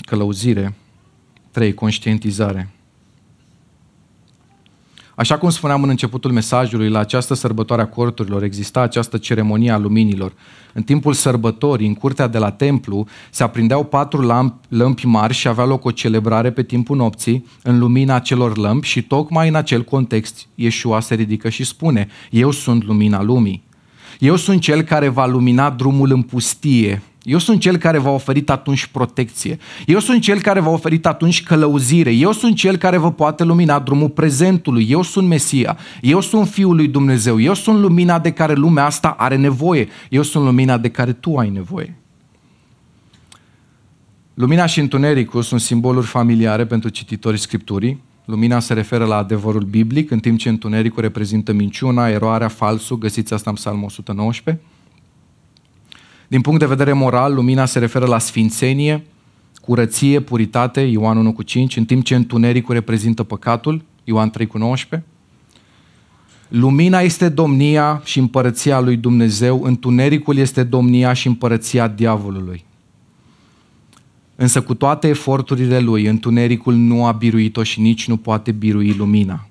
[0.00, 0.74] călăuzire,
[1.50, 2.70] trei, conștientizare.
[5.20, 9.78] Așa cum spuneam în începutul mesajului, la această sărbătoare a corturilor exista această ceremonie a
[9.78, 10.32] luminilor.
[10.72, 15.48] În timpul sărbătorii, în curtea de la templu, se aprindeau patru lampi, lămpi mari și
[15.48, 19.82] avea loc o celebrare pe timpul nopții în lumina acelor lămpi și tocmai în acel
[19.82, 23.62] context Iesua se ridică și spune, eu sunt lumina lumii.
[24.18, 28.50] Eu sunt cel care va lumina drumul în pustie eu sunt cel care v-a oferit
[28.50, 29.58] atunci protecție.
[29.86, 32.10] Eu sunt cel care v-a oferit atunci călăuzire.
[32.10, 34.86] Eu sunt cel care vă poate lumina drumul prezentului.
[34.90, 35.76] Eu sunt Mesia.
[36.00, 37.40] Eu sunt Fiul lui Dumnezeu.
[37.40, 39.88] Eu sunt lumina de care lumea asta are nevoie.
[40.08, 41.94] Eu sunt lumina de care tu ai nevoie.
[44.34, 48.02] Lumina și întunericul sunt simboluri familiare pentru cititorii Scripturii.
[48.24, 52.98] Lumina se referă la adevărul biblic, în timp ce întunericul reprezintă minciuna, eroarea, falsul.
[52.98, 54.64] Găsiți asta în Psalmul 119.
[56.30, 59.04] Din punct de vedere moral, lumina se referă la sfințenie,
[59.60, 64.58] curăție, puritate, Ioan 1 cu 5, în timp ce întunericul reprezintă păcatul, Ioan 3 cu
[64.58, 65.08] 19.
[66.48, 72.64] Lumina este domnia și împărăția lui Dumnezeu, întunericul este domnia și împărăția diavolului.
[74.36, 79.46] Însă cu toate eforturile lui, întunericul nu a biruit-o și nici nu poate birui lumina.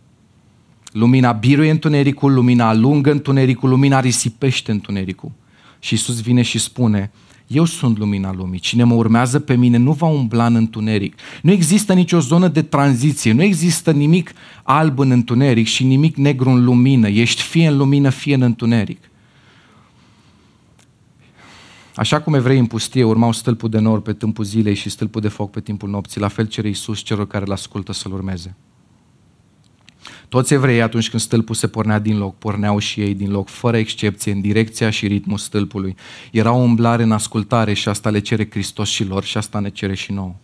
[0.91, 5.31] Lumina biruie întunericul, lumina alungă întunericul, lumina risipește întunericul.
[5.79, 7.11] Și Isus vine și spune,
[7.47, 8.59] eu sunt lumina lumii.
[8.59, 11.15] Cine mă urmează pe mine nu va umbla în întuneric.
[11.41, 14.31] Nu există nicio zonă de tranziție, nu există nimic
[14.63, 17.07] alb în întuneric și nimic negru în lumină.
[17.07, 18.99] Ești fie în lumină, fie în întuneric.
[21.95, 25.27] Așa cum evrei în pustie urmau stâlpul de nor pe timpul zilei și stâlpul de
[25.27, 28.55] foc pe timpul nopții, la fel cere Iisus celor care îl ascultă să-L urmeze.
[30.29, 33.77] Toți evreii atunci când stâlpul se pornea din loc, porneau și ei din loc, fără
[33.77, 35.95] excepție, în direcția și ritmul stâlpului.
[36.31, 39.69] Era o umblare în ascultare și asta le cere Hristos și lor și asta ne
[39.69, 40.35] cere și nouă.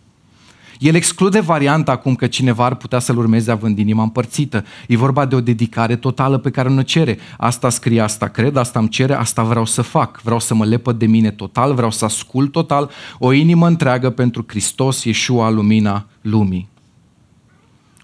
[0.78, 4.64] El exclude varianta acum că cineva ar putea să-L urmeze având inima împărțită.
[4.88, 7.18] E vorba de o dedicare totală pe care nu cere.
[7.38, 10.20] Asta scrie, asta cred, asta îmi cere, asta vreau să fac.
[10.22, 12.90] Vreau să mă lepă de mine total, vreau să ascult total.
[13.18, 16.68] O inimă întreagă pentru Hristos, Iesua, lumina lumii.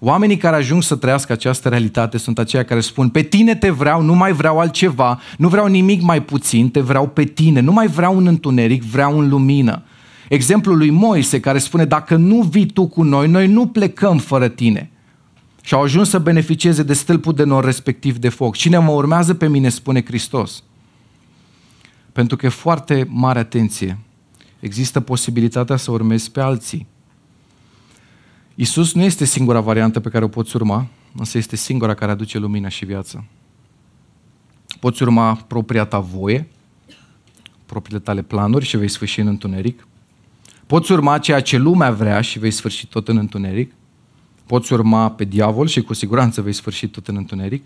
[0.05, 4.03] Oamenii care ajung să trăiască această realitate sunt aceia care spun pe tine te vreau,
[4.03, 7.87] nu mai vreau altceva, nu vreau nimic mai puțin, te vreau pe tine, nu mai
[7.87, 9.83] vreau un întuneric, vreau în lumină.
[10.29, 14.49] Exemplul lui Moise care spune dacă nu vii tu cu noi, noi nu plecăm fără
[14.49, 14.91] tine.
[15.61, 18.57] Și au ajuns să beneficieze de stâlpul de nor respectiv de foc.
[18.57, 20.63] Cine mă urmează pe mine, spune Hristos.
[22.13, 23.99] Pentru că e foarte mare atenție.
[24.61, 26.87] Există posibilitatea să urmezi pe alții.
[28.55, 30.87] Isus nu este singura variantă pe care o poți urma,
[31.17, 33.25] însă este singura care aduce lumină și viață.
[34.81, 36.49] Poți urma propria ta voie,
[37.67, 39.87] propriile tale planuri și vei sfârși în întuneric.
[40.67, 43.73] Poți urma ceea ce lumea vrea și vei sfârși tot în întuneric.
[44.47, 47.65] Poți urma pe diavol și cu siguranță vei sfârși tot în întuneric.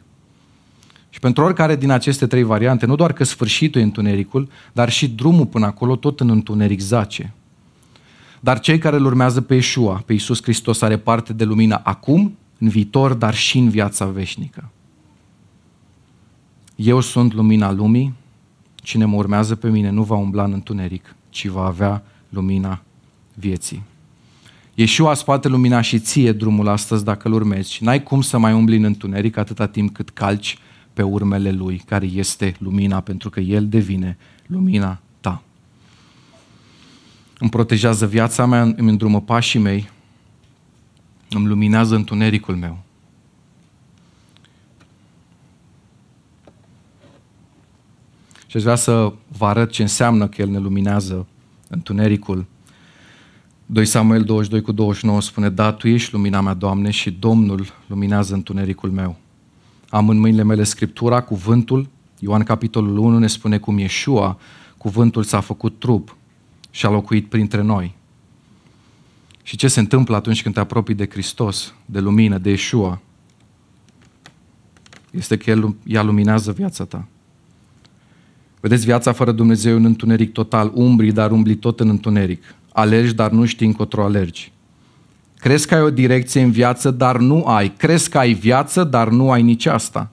[1.11, 5.09] Și pentru oricare din aceste trei variante, nu doar că sfârșitul e întunericul, dar și
[5.09, 7.35] drumul până acolo tot în întuneric zace.
[8.47, 12.37] Dar cei care îl urmează pe Iesua, pe Iisus Hristos, are parte de lumină acum,
[12.59, 14.71] în viitor, dar și în viața veșnică.
[16.77, 18.15] Eu sunt lumina lumii,
[18.75, 22.83] cine mă urmează pe mine nu va umbla în întuneric, ci va avea lumina
[23.35, 23.83] vieții.
[24.75, 28.39] Iesua îți poate lumina și ție drumul astăzi dacă îl urmezi și n-ai cum să
[28.39, 30.59] mai umbli în întuneric atâta timp cât calci
[30.93, 35.01] pe urmele Lui, care este lumina, pentru că El devine lumina
[37.39, 39.91] îmi protejează viața mea, îmi îndrumă pașii mei,
[41.31, 42.79] îmi luminează întunericul meu.
[48.47, 51.27] Și aș vrea să vă arăt ce înseamnă că El ne luminează
[51.69, 52.47] întunericul.
[53.67, 58.35] 2 Samuel 22 cu 29 spune, Da, Tu ești lumina mea, Doamne, și Domnul luminează
[58.35, 59.17] întunericul meu.
[59.89, 64.39] Am în mâinile mele Scriptura, cuvântul, Ioan capitolul 1 ne spune cum Iesua,
[64.77, 66.16] cuvântul s-a făcut trup
[66.77, 67.95] și a locuit printre noi.
[69.43, 73.01] Și ce se întâmplă atunci când te apropii de Hristos, de lumină, de Yeshua?
[75.11, 77.07] Este că El, ea luminează viața ta.
[78.61, 82.43] Vedeți, viața fără Dumnezeu e un întuneric total, umbri, dar umbli tot în întuneric.
[82.73, 84.53] Alergi, dar nu știi încotro alergi.
[85.39, 87.73] Crezi că ai o direcție în viață, dar nu ai.
[87.77, 90.11] Crezi că ai viață, dar nu ai nici asta.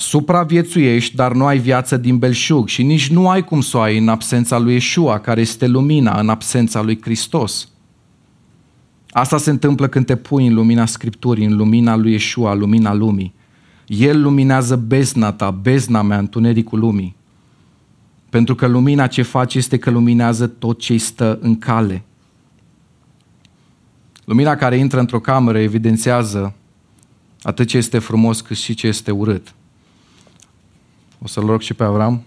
[0.00, 3.98] Supraviețuiești, dar nu ai viață din belșug și nici nu ai cum să o ai
[3.98, 7.68] în absența lui Yeshua, care este lumina, în absența lui Hristos.
[9.10, 13.34] Asta se întâmplă când te pui în lumina Scripturii, în lumina lui Yeshua, lumina lumii.
[13.86, 17.16] El luminează bezna ta, bezna mea, întunericul lumii.
[18.30, 22.02] Pentru că lumina ce face este că luminează tot ce stă în cale.
[24.24, 26.54] Lumina care intră într-o cameră evidențiază
[27.42, 29.54] atât ce este frumos cât și ce este urât.
[31.22, 32.22] O să-l rog și pe Avram.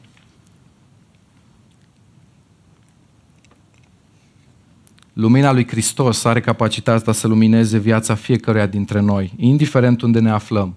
[5.14, 10.76] Lumina lui Hristos are capacitatea să lumineze viața fiecăruia dintre noi, indiferent unde ne aflăm.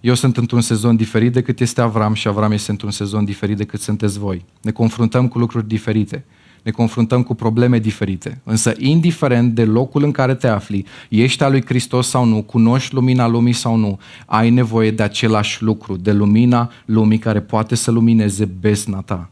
[0.00, 3.80] Eu sunt într-un sezon diferit decât este Avram și Avram este într-un sezon diferit decât
[3.80, 4.44] sunteți voi.
[4.62, 6.24] Ne confruntăm cu lucruri diferite
[6.66, 8.40] ne confruntăm cu probleme diferite.
[8.44, 12.94] Însă, indiferent de locul în care te afli, ești al lui Hristos sau nu, cunoști
[12.94, 17.90] lumina lumii sau nu, ai nevoie de același lucru, de lumina lumii care poate să
[17.90, 19.30] lumineze besna ta.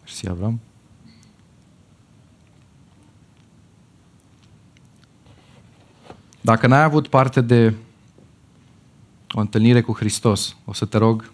[0.00, 0.60] Mersi, Avram.
[6.40, 7.74] Dacă n-ai avut parte de
[9.30, 11.32] o întâlnire cu Hristos, o să te rog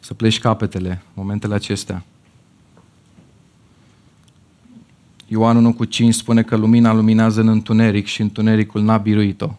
[0.00, 2.04] să pleci capetele, momentele acestea.
[5.32, 9.50] Ioan 1 cu 5 spune că lumina luminează în întuneric și întunericul n-a biruit-o.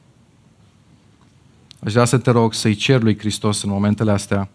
[1.79, 4.49] Aș vrea să te rog să-i cer lui Hristos în momentele astea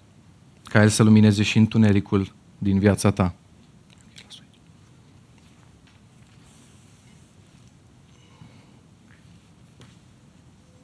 [0.64, 3.34] ca El să lumineze și întunericul din viața ta.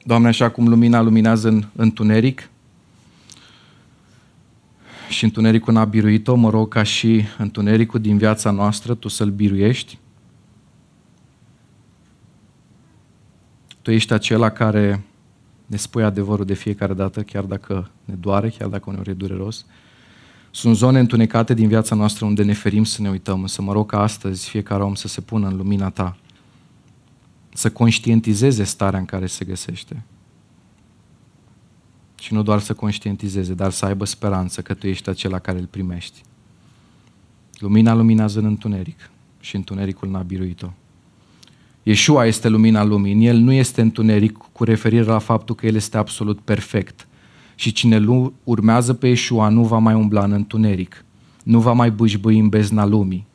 [0.03, 2.49] Doamne, așa cum lumina luminează în întuneric
[5.09, 9.97] și întunericul n-a biruit-o, mă rog ca și întunericul din viața noastră Tu să-l biruiești
[13.85, 15.03] Tu ești acela care
[15.65, 19.65] ne spui adevărul de fiecare dată, chiar dacă ne doare, chiar dacă uneori e dureros.
[20.51, 23.89] Sunt zone întunecate din viața noastră unde ne ferim să ne uităm, însă mă rog
[23.89, 26.17] ca astăzi fiecare om să se pună în lumina ta,
[27.53, 30.03] să conștientizeze starea în care se găsește.
[32.19, 35.65] Și nu doar să conștientizeze, dar să aibă speranță că tu ești acela care îl
[35.65, 36.21] primești.
[37.57, 40.69] Lumina luminează în întuneric și întunericul n-a biruit-o.
[41.85, 43.13] Yeshua este lumina lumii.
[43.13, 47.07] În el nu este întuneric cu referire la faptul că el este absolut perfect.
[47.55, 48.05] Și cine
[48.43, 51.05] urmează pe Yeshua nu va mai umbla în întuneric.
[51.43, 53.25] Nu va mai bâșbâi în bezna lumii.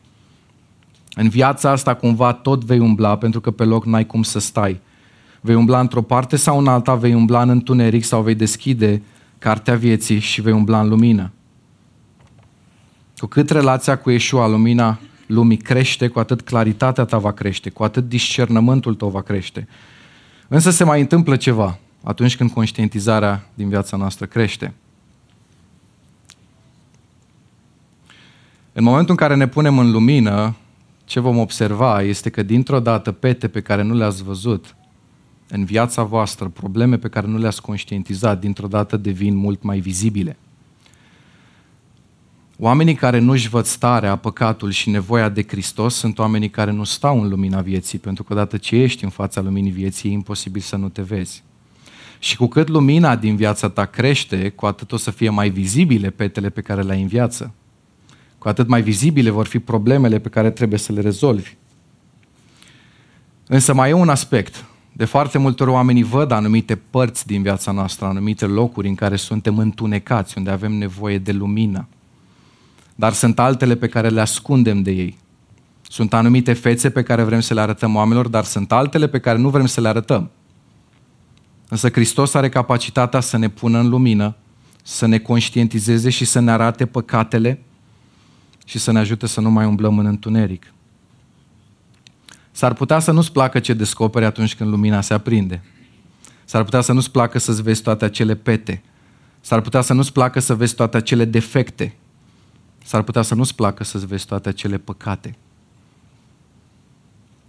[1.15, 4.81] În viața asta cumva tot vei umbla pentru că pe loc n-ai cum să stai.
[5.41, 9.03] Vei umbla într-o parte sau în alta, vei umbla în întuneric sau vei deschide
[9.39, 11.31] cartea vieții și vei umbla în lumină.
[13.17, 14.99] Cu cât relația cu Yeshua, lumina
[15.31, 19.69] lumii crește, cu atât claritatea ta va crește, cu atât discernământul tău va crește.
[20.49, 24.75] Însă se mai întâmplă ceva atunci când conștientizarea din viața noastră crește.
[28.73, 30.57] În momentul în care ne punem în lumină,
[31.05, 34.75] ce vom observa este că dintr-o dată pete pe care nu le-ați văzut
[35.49, 40.37] în viața voastră, probleme pe care nu le-ați conștientizat, dintr-o dată devin mult mai vizibile.
[42.62, 47.23] Oamenii care nu-și văd starea, păcatul și nevoia de Hristos sunt oamenii care nu stau
[47.23, 50.77] în lumina vieții, pentru că odată ce ești în fața luminii vieții, e imposibil să
[50.77, 51.42] nu te vezi.
[52.18, 56.11] Și cu cât lumina din viața ta crește, cu atât o să fie mai vizibile
[56.11, 57.53] petele pe care le ai în viață.
[58.38, 61.55] Cu atât mai vizibile vor fi problemele pe care trebuie să le rezolvi.
[63.46, 64.64] Însă mai e un aspect.
[64.92, 69.16] De foarte multe ori oamenii văd anumite părți din viața noastră, anumite locuri în care
[69.16, 71.88] suntem întunecați, unde avem nevoie de lumină
[73.01, 75.19] dar sunt altele pe care le ascundem de ei.
[75.83, 79.39] Sunt anumite fețe pe care vrem să le arătăm oamenilor, dar sunt altele pe care
[79.39, 80.31] nu vrem să le arătăm.
[81.69, 84.37] Însă Hristos are capacitatea să ne pună în lumină,
[84.83, 87.63] să ne conștientizeze și să ne arate păcatele
[88.65, 90.73] și să ne ajute să nu mai umblăm în întuneric.
[92.51, 95.63] S-ar putea să nu-ți placă ce descoperi atunci când lumina se aprinde.
[96.45, 98.83] S-ar putea să nu-ți placă să-ți vezi toate acele pete.
[99.41, 101.95] S-ar putea să nu-ți placă să vezi toate acele defecte
[102.85, 105.37] S-ar putea să nu-ți placă să-ți vezi toate acele păcate.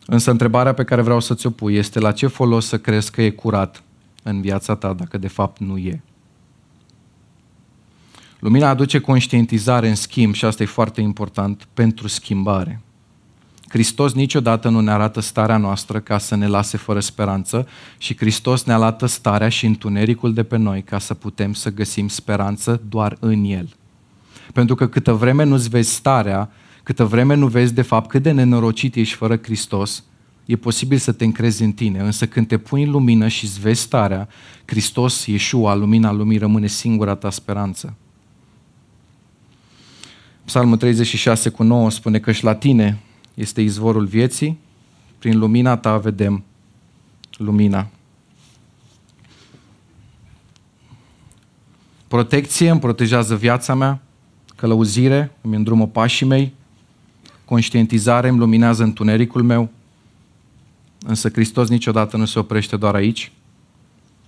[0.05, 3.21] Însă întrebarea pe care vreau să ți-o pui este la ce folos să crezi că
[3.21, 3.83] e curat
[4.23, 6.01] în viața ta dacă de fapt nu e.
[8.39, 12.81] Lumina aduce conștientizare în schimb și asta e foarte important pentru schimbare.
[13.67, 17.67] Hristos niciodată nu ne arată starea noastră ca să ne lase fără speranță
[17.97, 22.07] și Hristos ne arată starea și întunericul de pe noi ca să putem să găsim
[22.07, 23.75] speranță doar în El.
[24.53, 26.51] Pentru că câtă vreme nu-ți vezi starea,
[26.83, 30.03] câtă vreme nu vezi de fapt cât de nenorocit ești fără Hristos,
[30.45, 33.59] e posibil să te încrezi în tine, însă când te pui în lumină și îți
[33.59, 34.27] vezi starea,
[34.65, 37.95] Hristos, Iesua, lumina lumii, rămâne singura ta speranță.
[40.45, 42.99] Psalmul 36 cu 9 spune că și la tine
[43.33, 44.59] este izvorul vieții,
[45.19, 46.43] prin lumina ta vedem
[47.37, 47.87] lumina.
[52.07, 54.01] Protecție îmi protejează viața mea,
[54.61, 56.53] călăuzire îmi îndrumă pașii mei,
[57.45, 59.69] conștientizare îmi luminează întunericul meu,
[61.05, 63.31] însă Hristos niciodată nu se oprește doar aici.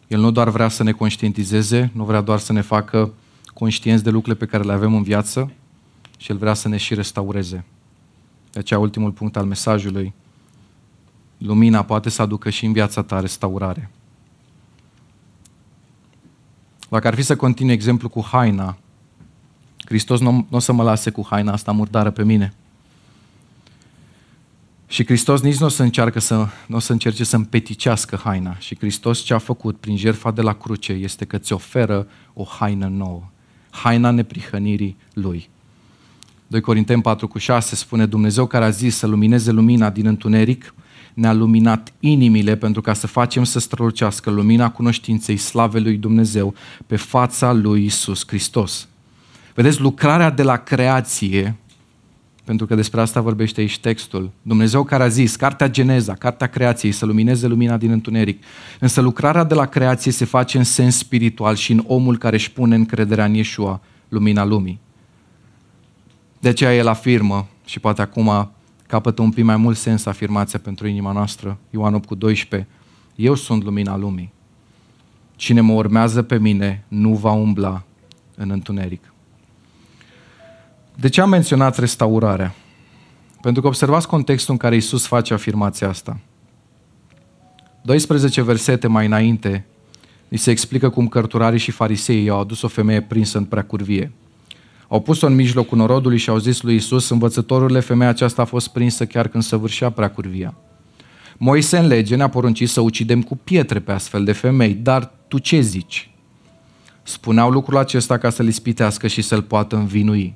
[0.07, 3.13] El nu doar vrea să ne conștientizeze, nu vrea doar să ne facă
[3.53, 5.51] conștienți de lucrurile pe care le avem în viață,
[6.17, 7.65] și El vrea să ne și restaureze.
[8.51, 10.13] De aceea, ultimul punct al mesajului,
[11.37, 13.89] lumina poate să aducă și în viața ta restaurare.
[16.89, 18.77] Dacă ar fi să continui exemplu cu haina,
[19.85, 22.53] Hristos nu, nu o să mă lase cu haina asta murdară pe mine.
[24.87, 28.57] Și Hristos nici nu o să, încearcă să, nu o să încerce să împeticească haina.
[28.57, 32.43] Și Hristos ce a făcut prin jertfa de la cruce este că îți oferă o
[32.43, 33.23] haină nouă.
[33.69, 35.49] Haina neprihănirii Lui.
[36.47, 40.73] 2 Corinteni 4 cu 6 spune Dumnezeu care a zis să lumineze lumina din întuneric,
[41.13, 46.53] ne-a luminat inimile pentru ca să facem să strălucească lumina cunoștinței slavei lui Dumnezeu
[46.87, 48.87] pe fața lui Isus Hristos.
[49.53, 51.55] Vedeți, lucrarea de la creație,
[52.43, 56.91] pentru că despre asta vorbește aici textul, Dumnezeu care a zis, cartea Geneza, cartea creației,
[56.91, 58.43] să lumineze lumina din întuneric.
[58.79, 62.51] Însă lucrarea de la creație se face în sens spiritual și în omul care își
[62.51, 64.79] pune încrederea în Iesua, lumina lumii.
[66.39, 68.51] De aceea el afirmă, și poate acum
[68.87, 72.69] capătă un pic mai mult sens afirmația pentru inima noastră, Ioan 8 cu 12,
[73.15, 74.33] eu sunt lumina lumii.
[75.35, 77.83] Cine mă urmează pe mine nu va umbla
[78.35, 79.12] în întuneric.
[80.95, 82.55] De ce am menționat restaurarea?
[83.41, 86.19] Pentru că observați contextul în care Isus face afirmația asta.
[87.81, 89.65] 12 versete mai înainte,
[90.29, 94.11] îi se explică cum cărturarii și fariseii au adus o femeie prinsă în prea curvie.
[94.87, 98.67] Au pus-o în mijlocul norodului și au zis lui Isus, învățătorurile, femeia aceasta a fost
[98.67, 100.55] prinsă chiar când săvârșea prea curvia.
[101.37, 105.37] Moise în lege ne-a poruncit să ucidem cu pietre pe astfel de femei, dar tu
[105.37, 106.09] ce zici?
[107.03, 110.35] Spuneau lucrul acesta ca să-l ispitească și să-l poată învinui.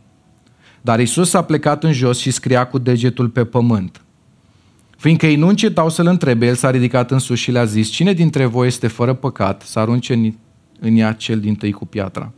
[0.82, 4.02] Dar Isus a plecat în jos și scria cu degetul pe pământ.
[4.98, 8.14] Fiindcă ei nu încetau să-l întrebe, el s-a ridicat în sus și le-a zis, cine
[8.14, 10.34] dintre voi este fără păcat să arunce
[10.80, 12.32] în ea cel din tâi cu piatra?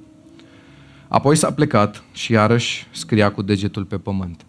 [1.08, 4.44] Apoi s-a plecat și iarăși scria cu degetul pe pământ.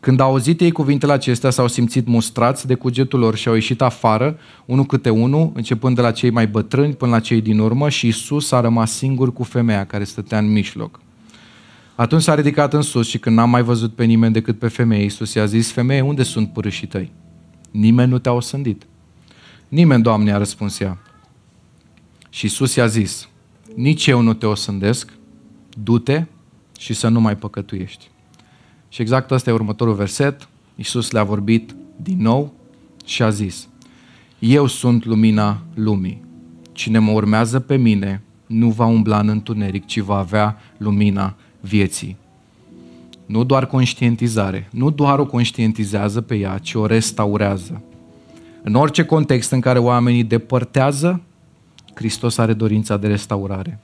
[0.00, 3.80] Când au auzit ei cuvintele acestea, s-au simțit mustrați de cugetul lor și au ieșit
[3.80, 7.88] afară, unul câte unul, începând de la cei mai bătrâni până la cei din urmă
[7.88, 11.00] și Isus a rămas singur cu femeia care stătea în mijloc.
[12.00, 15.04] Atunci s-a ridicat în sus și când n-am mai văzut pe nimeni decât pe femeie,
[15.04, 17.12] Isus i-a zis, femeie, unde sunt părâșii tăi?
[17.70, 18.86] Nimeni nu te-a osândit.
[19.68, 20.98] Nimeni, Doamne, a răspuns ea.
[22.30, 23.28] Și Isus i-a zis,
[23.74, 25.12] nici eu nu te osândesc,
[25.82, 26.24] du-te
[26.78, 28.10] și să nu mai păcătuiești.
[28.88, 30.48] Și exact ăsta e următorul verset.
[30.74, 32.52] Iisus le-a vorbit din nou
[33.04, 33.68] și a zis,
[34.38, 36.24] Eu sunt lumina lumii.
[36.72, 42.16] Cine mă urmează pe mine nu va umbla în întuneric, ci va avea lumina vieții.
[43.26, 47.82] Nu doar conștientizare, nu doar o conștientizează pe ea, ci o restaurează.
[48.62, 51.20] În orice context în care oamenii depărtează,
[51.94, 53.78] Hristos are dorința de restaurare.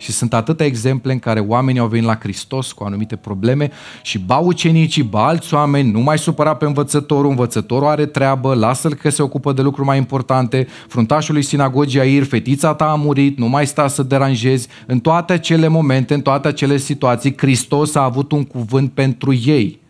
[0.00, 3.70] Și sunt atâtea exemple în care oamenii au venit la Hristos cu anumite probleme
[4.02, 8.94] și ba ucenicii, ba alți oameni, nu mai supăra pe învățătorul, învățătorul are treabă, lasă-l
[8.94, 13.38] că se ocupă de lucruri mai importante, fruntașul lui sinagogii Air, fetița ta a murit,
[13.38, 14.68] nu mai sta să deranjezi.
[14.86, 19.80] În toate acele momente, în toate acele situații, Hristos a avut un cuvânt pentru ei.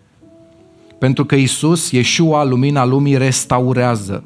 [0.98, 4.24] Pentru că Isus, Iesua, lumina lumii, restaurează.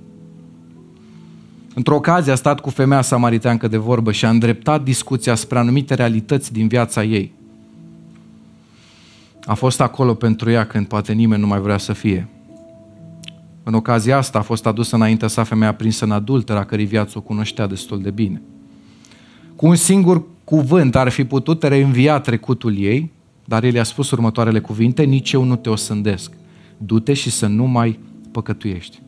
[1.74, 5.94] Într-o ocazie a stat cu femeia samariteancă de vorbă și a îndreptat discuția spre anumite
[5.94, 7.32] realități din viața ei.
[9.44, 12.28] A fost acolo pentru ea când poate nimeni nu mai vrea să fie.
[13.62, 17.18] În ocazia asta a fost adusă înaintea sa femeia prinsă în adulteră, a cărei viață
[17.18, 18.42] o cunoștea destul de bine.
[19.56, 23.10] Cu un singur cuvânt ar fi putut reînvia trecutul ei,
[23.44, 26.32] dar el i-a spus următoarele cuvinte, nici eu nu te osândesc.
[26.76, 27.98] Du-te și să nu mai
[28.32, 29.00] păcătuiești.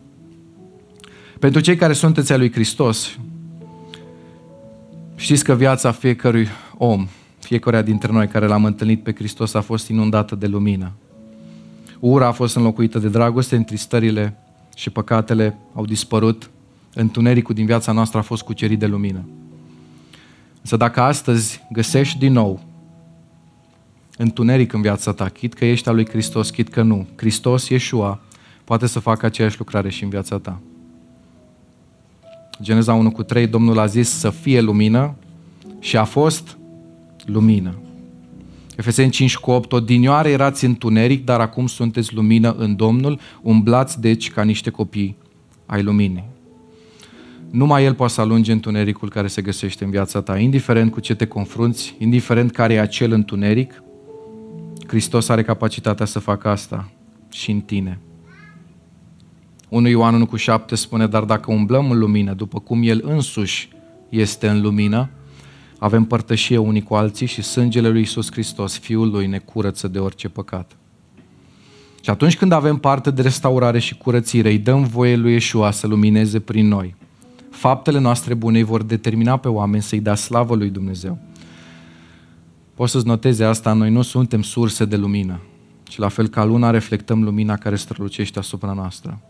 [1.44, 3.18] Pentru cei care sunteți a lui Hristos,
[5.16, 9.88] știți că viața fiecărui om, fiecare dintre noi care l-am întâlnit pe Hristos a fost
[9.88, 10.92] inundată de lumină.
[12.00, 14.36] Ura a fost înlocuită de dragoste, întristările
[14.76, 16.50] și păcatele au dispărut,
[16.94, 19.28] întunericul din viața noastră a fost cucerit de lumină.
[20.60, 22.62] Însă dacă astăzi găsești din nou
[24.16, 28.20] întuneric în viața ta, chit că ești al lui Hristos, chit că nu, Hristos, Iesua,
[28.64, 30.60] poate să facă aceeași lucrare și în viața ta.
[32.62, 35.14] Geneza 1 cu 3, Domnul a zis să fie lumină
[35.78, 36.56] și a fost
[37.24, 37.74] lumină.
[38.76, 44.30] Efeseni 5 cu 8, odinioare erați întuneric, dar acum sunteți lumină în Domnul, umblați deci
[44.30, 45.16] ca niște copii
[45.66, 46.24] ai luminii.
[47.50, 51.14] Numai El poate să alunge întunericul care se găsește în viața ta, indiferent cu ce
[51.14, 53.82] te confrunți, indiferent care e acel întuneric,
[54.86, 56.90] Hristos are capacitatea să facă asta
[57.30, 57.98] și în tine.
[59.74, 63.68] 1 Ioan 1 cu 7 spune, dar dacă umblăm în lumină, după cum El însuși
[64.08, 65.10] este în lumină,
[65.78, 69.98] avem părtășie unii cu alții și sângele lui Isus Hristos, Fiul Lui, ne curăță de
[69.98, 70.76] orice păcat.
[72.02, 75.86] Și atunci când avem parte de restaurare și curățire, îi dăm voie lui Iesua să
[75.86, 76.94] lumineze prin noi.
[77.50, 81.18] Faptele noastre bune vor determina pe oameni să-i dea slavă lui Dumnezeu.
[82.74, 85.40] Poți să-ți noteze asta, noi nu suntem surse de lumină,
[85.82, 89.22] ci la fel ca luna reflectăm lumina care strălucește asupra noastră.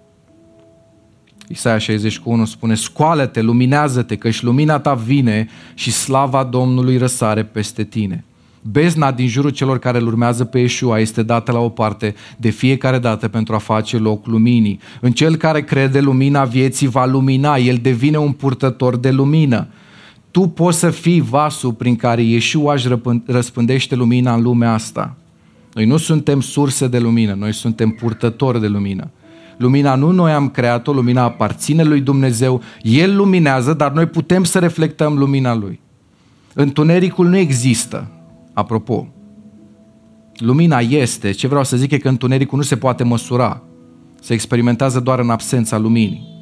[1.48, 8.24] Isaia 61 spune, scoală-te, luminează-te, căci lumina ta vine și slava Domnului răsare peste tine.
[8.70, 12.50] Bezna din jurul celor care îl urmează pe Yeshua este dată la o parte de
[12.50, 14.80] fiecare dată pentru a face loc luminii.
[15.00, 19.66] În cel care crede lumina vieții va lumina, el devine un purtător de lumină.
[20.30, 22.88] Tu poți să fii vasul prin care Yeshua își
[23.26, 25.16] răspândește lumina în lumea asta.
[25.74, 29.10] Noi nu suntem surse de lumină, noi suntem purtători de lumină.
[29.56, 34.58] Lumina nu noi am creat-o, lumina aparține lui Dumnezeu, El luminează, dar noi putem să
[34.58, 35.80] reflectăm lumina Lui.
[36.54, 38.10] Întunericul nu există.
[38.52, 39.08] Apropo,
[40.36, 43.62] lumina este, ce vreau să zic e că întunericul nu se poate măsura.
[44.20, 46.32] Se experimentează doar în absența luminii.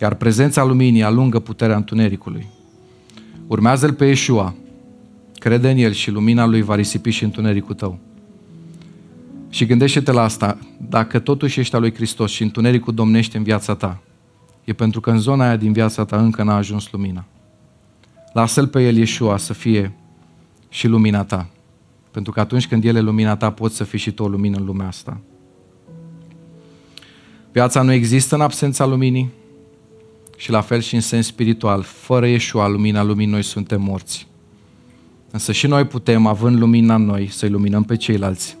[0.00, 2.46] Iar prezența luminii alungă puterea întunericului.
[3.46, 4.54] Urmează-L pe Yeshua,
[5.34, 7.98] crede în El și lumina Lui va risipi și întunericul tău.
[9.50, 13.74] Și gândește-te la asta, dacă totuși ești al lui Hristos și întunericul domnește în viața
[13.74, 14.02] ta,
[14.64, 17.24] e pentru că în zona aia din viața ta încă n-a ajuns lumina.
[18.32, 19.92] Lasă-L pe El Iesua să fie
[20.68, 21.48] și lumina ta.
[22.10, 24.56] Pentru că atunci când El e lumina ta, poți să fii și tu o lumină
[24.56, 25.20] în lumea asta.
[27.52, 29.30] Viața nu există în absența luminii
[30.36, 31.82] și la fel și în sens spiritual.
[31.82, 34.26] Fără Iesua, lumina luminii, noi suntem morți.
[35.30, 38.58] Însă și noi putem, având lumina în noi, să iluminăm pe ceilalți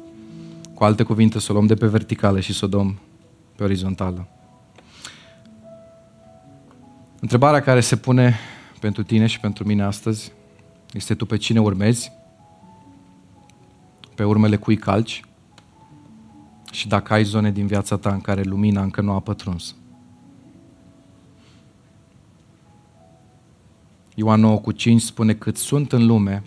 [0.80, 2.98] cu alte cuvinte, să o luăm de pe verticală și să o dăm
[3.56, 4.28] pe orizontală.
[7.20, 8.38] Întrebarea care se pune
[8.78, 10.32] pentru tine și pentru mine astăzi
[10.92, 12.12] este tu pe cine urmezi,
[14.14, 15.24] pe urmele cui calci
[16.72, 19.74] și dacă ai zone din viața ta în care lumina încă nu a pătruns.
[24.14, 26.42] Ioan 9 cu 5 spune cât sunt în lume,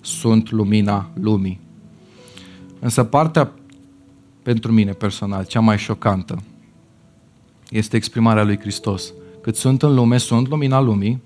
[0.00, 1.66] sunt lumina lumii.
[2.78, 3.52] Însă partea
[4.42, 6.42] pentru mine personal, cea mai șocantă,
[7.70, 9.12] este exprimarea lui Hristos.
[9.40, 11.22] Cât sunt în lume, sunt lumina lumii,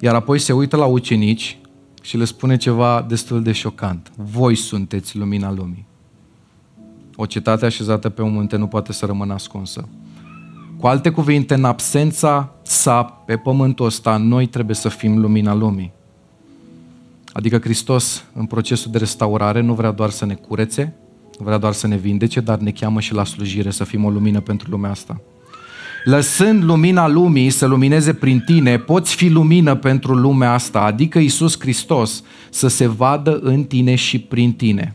[0.00, 1.58] iar apoi se uită la ucenici
[2.02, 4.12] și le spune ceva destul de șocant.
[4.16, 5.86] Voi sunteți lumina lumii.
[7.16, 9.88] O cetate așezată pe un munte nu poate să rămână ascunsă.
[10.78, 15.92] Cu alte cuvinte, în absența sa pe pământul ăsta, noi trebuie să fim lumina lumii.
[17.32, 20.94] Adică Hristos, în procesul de restaurare, nu vrea doar să ne curețe,
[21.38, 24.10] nu vrea doar să ne vindece, dar ne cheamă și la slujire, să fim o
[24.10, 25.20] lumină pentru lumea asta.
[26.04, 31.60] Lăsând lumina lumii să lumineze prin tine, poți fi lumină pentru lumea asta, adică Isus
[31.60, 34.94] Hristos să se vadă în tine și prin tine.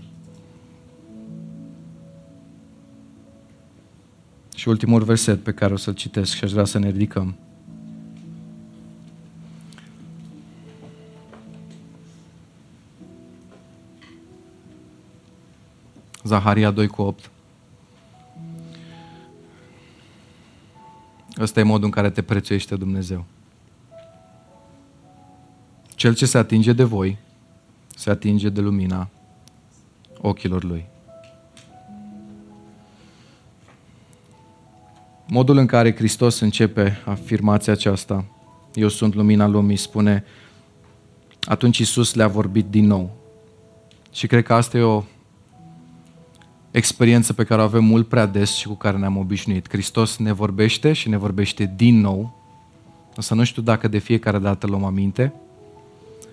[4.56, 7.36] Și ultimul verset pe care o să-l citesc și aș vrea să ne ridicăm.
[16.26, 17.32] Zaharia 2 cu 8.
[21.40, 23.26] Ăsta e modul în care te prețuiește Dumnezeu.
[25.96, 27.18] Cel ce se atinge de voi,
[27.96, 29.10] se atinge de lumina
[30.22, 30.86] ochilor Lui.
[35.28, 38.26] Modul în care Hristos începe afirmația aceasta,
[38.74, 40.24] eu sunt lumina lumii, spune,
[41.42, 43.16] atunci Isus le-a vorbit din nou.
[44.12, 45.04] Și cred că asta e o
[46.76, 49.70] experiență pe care o avem mult prea des și cu care ne-am obișnuit.
[49.70, 52.34] Hristos ne vorbește și ne vorbește din nou,
[53.16, 55.34] însă nu știu dacă de fiecare dată luăm aminte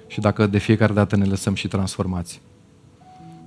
[0.07, 2.41] și dacă de fiecare dată ne lăsăm și transformați.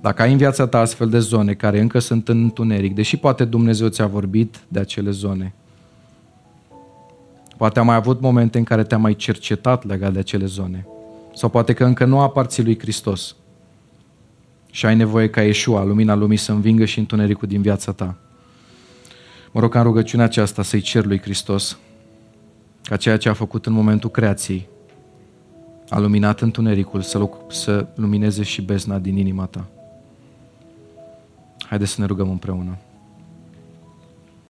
[0.00, 3.44] Dacă ai în viața ta astfel de zone care încă sunt în întuneric, deși poate
[3.44, 5.54] Dumnezeu ți-a vorbit de acele zone,
[7.56, 10.86] poate am mai avut momente în care te-am mai cercetat legat de acele zone,
[11.34, 13.36] sau poate că încă nu aparții lui Hristos,
[14.76, 18.16] și ai nevoie ca Iesua, lumina lumii, să învingă și întunericul din viața ta.
[19.52, 21.78] Mă rog ca în rugăciunea aceasta să-i cer lui Hristos
[22.82, 24.68] ca ceea ce a făcut în momentul creației,
[25.88, 29.66] a luminat întunericul, să, să lumineze și bezna din inima ta.
[31.66, 32.78] Haideți să ne rugăm împreună.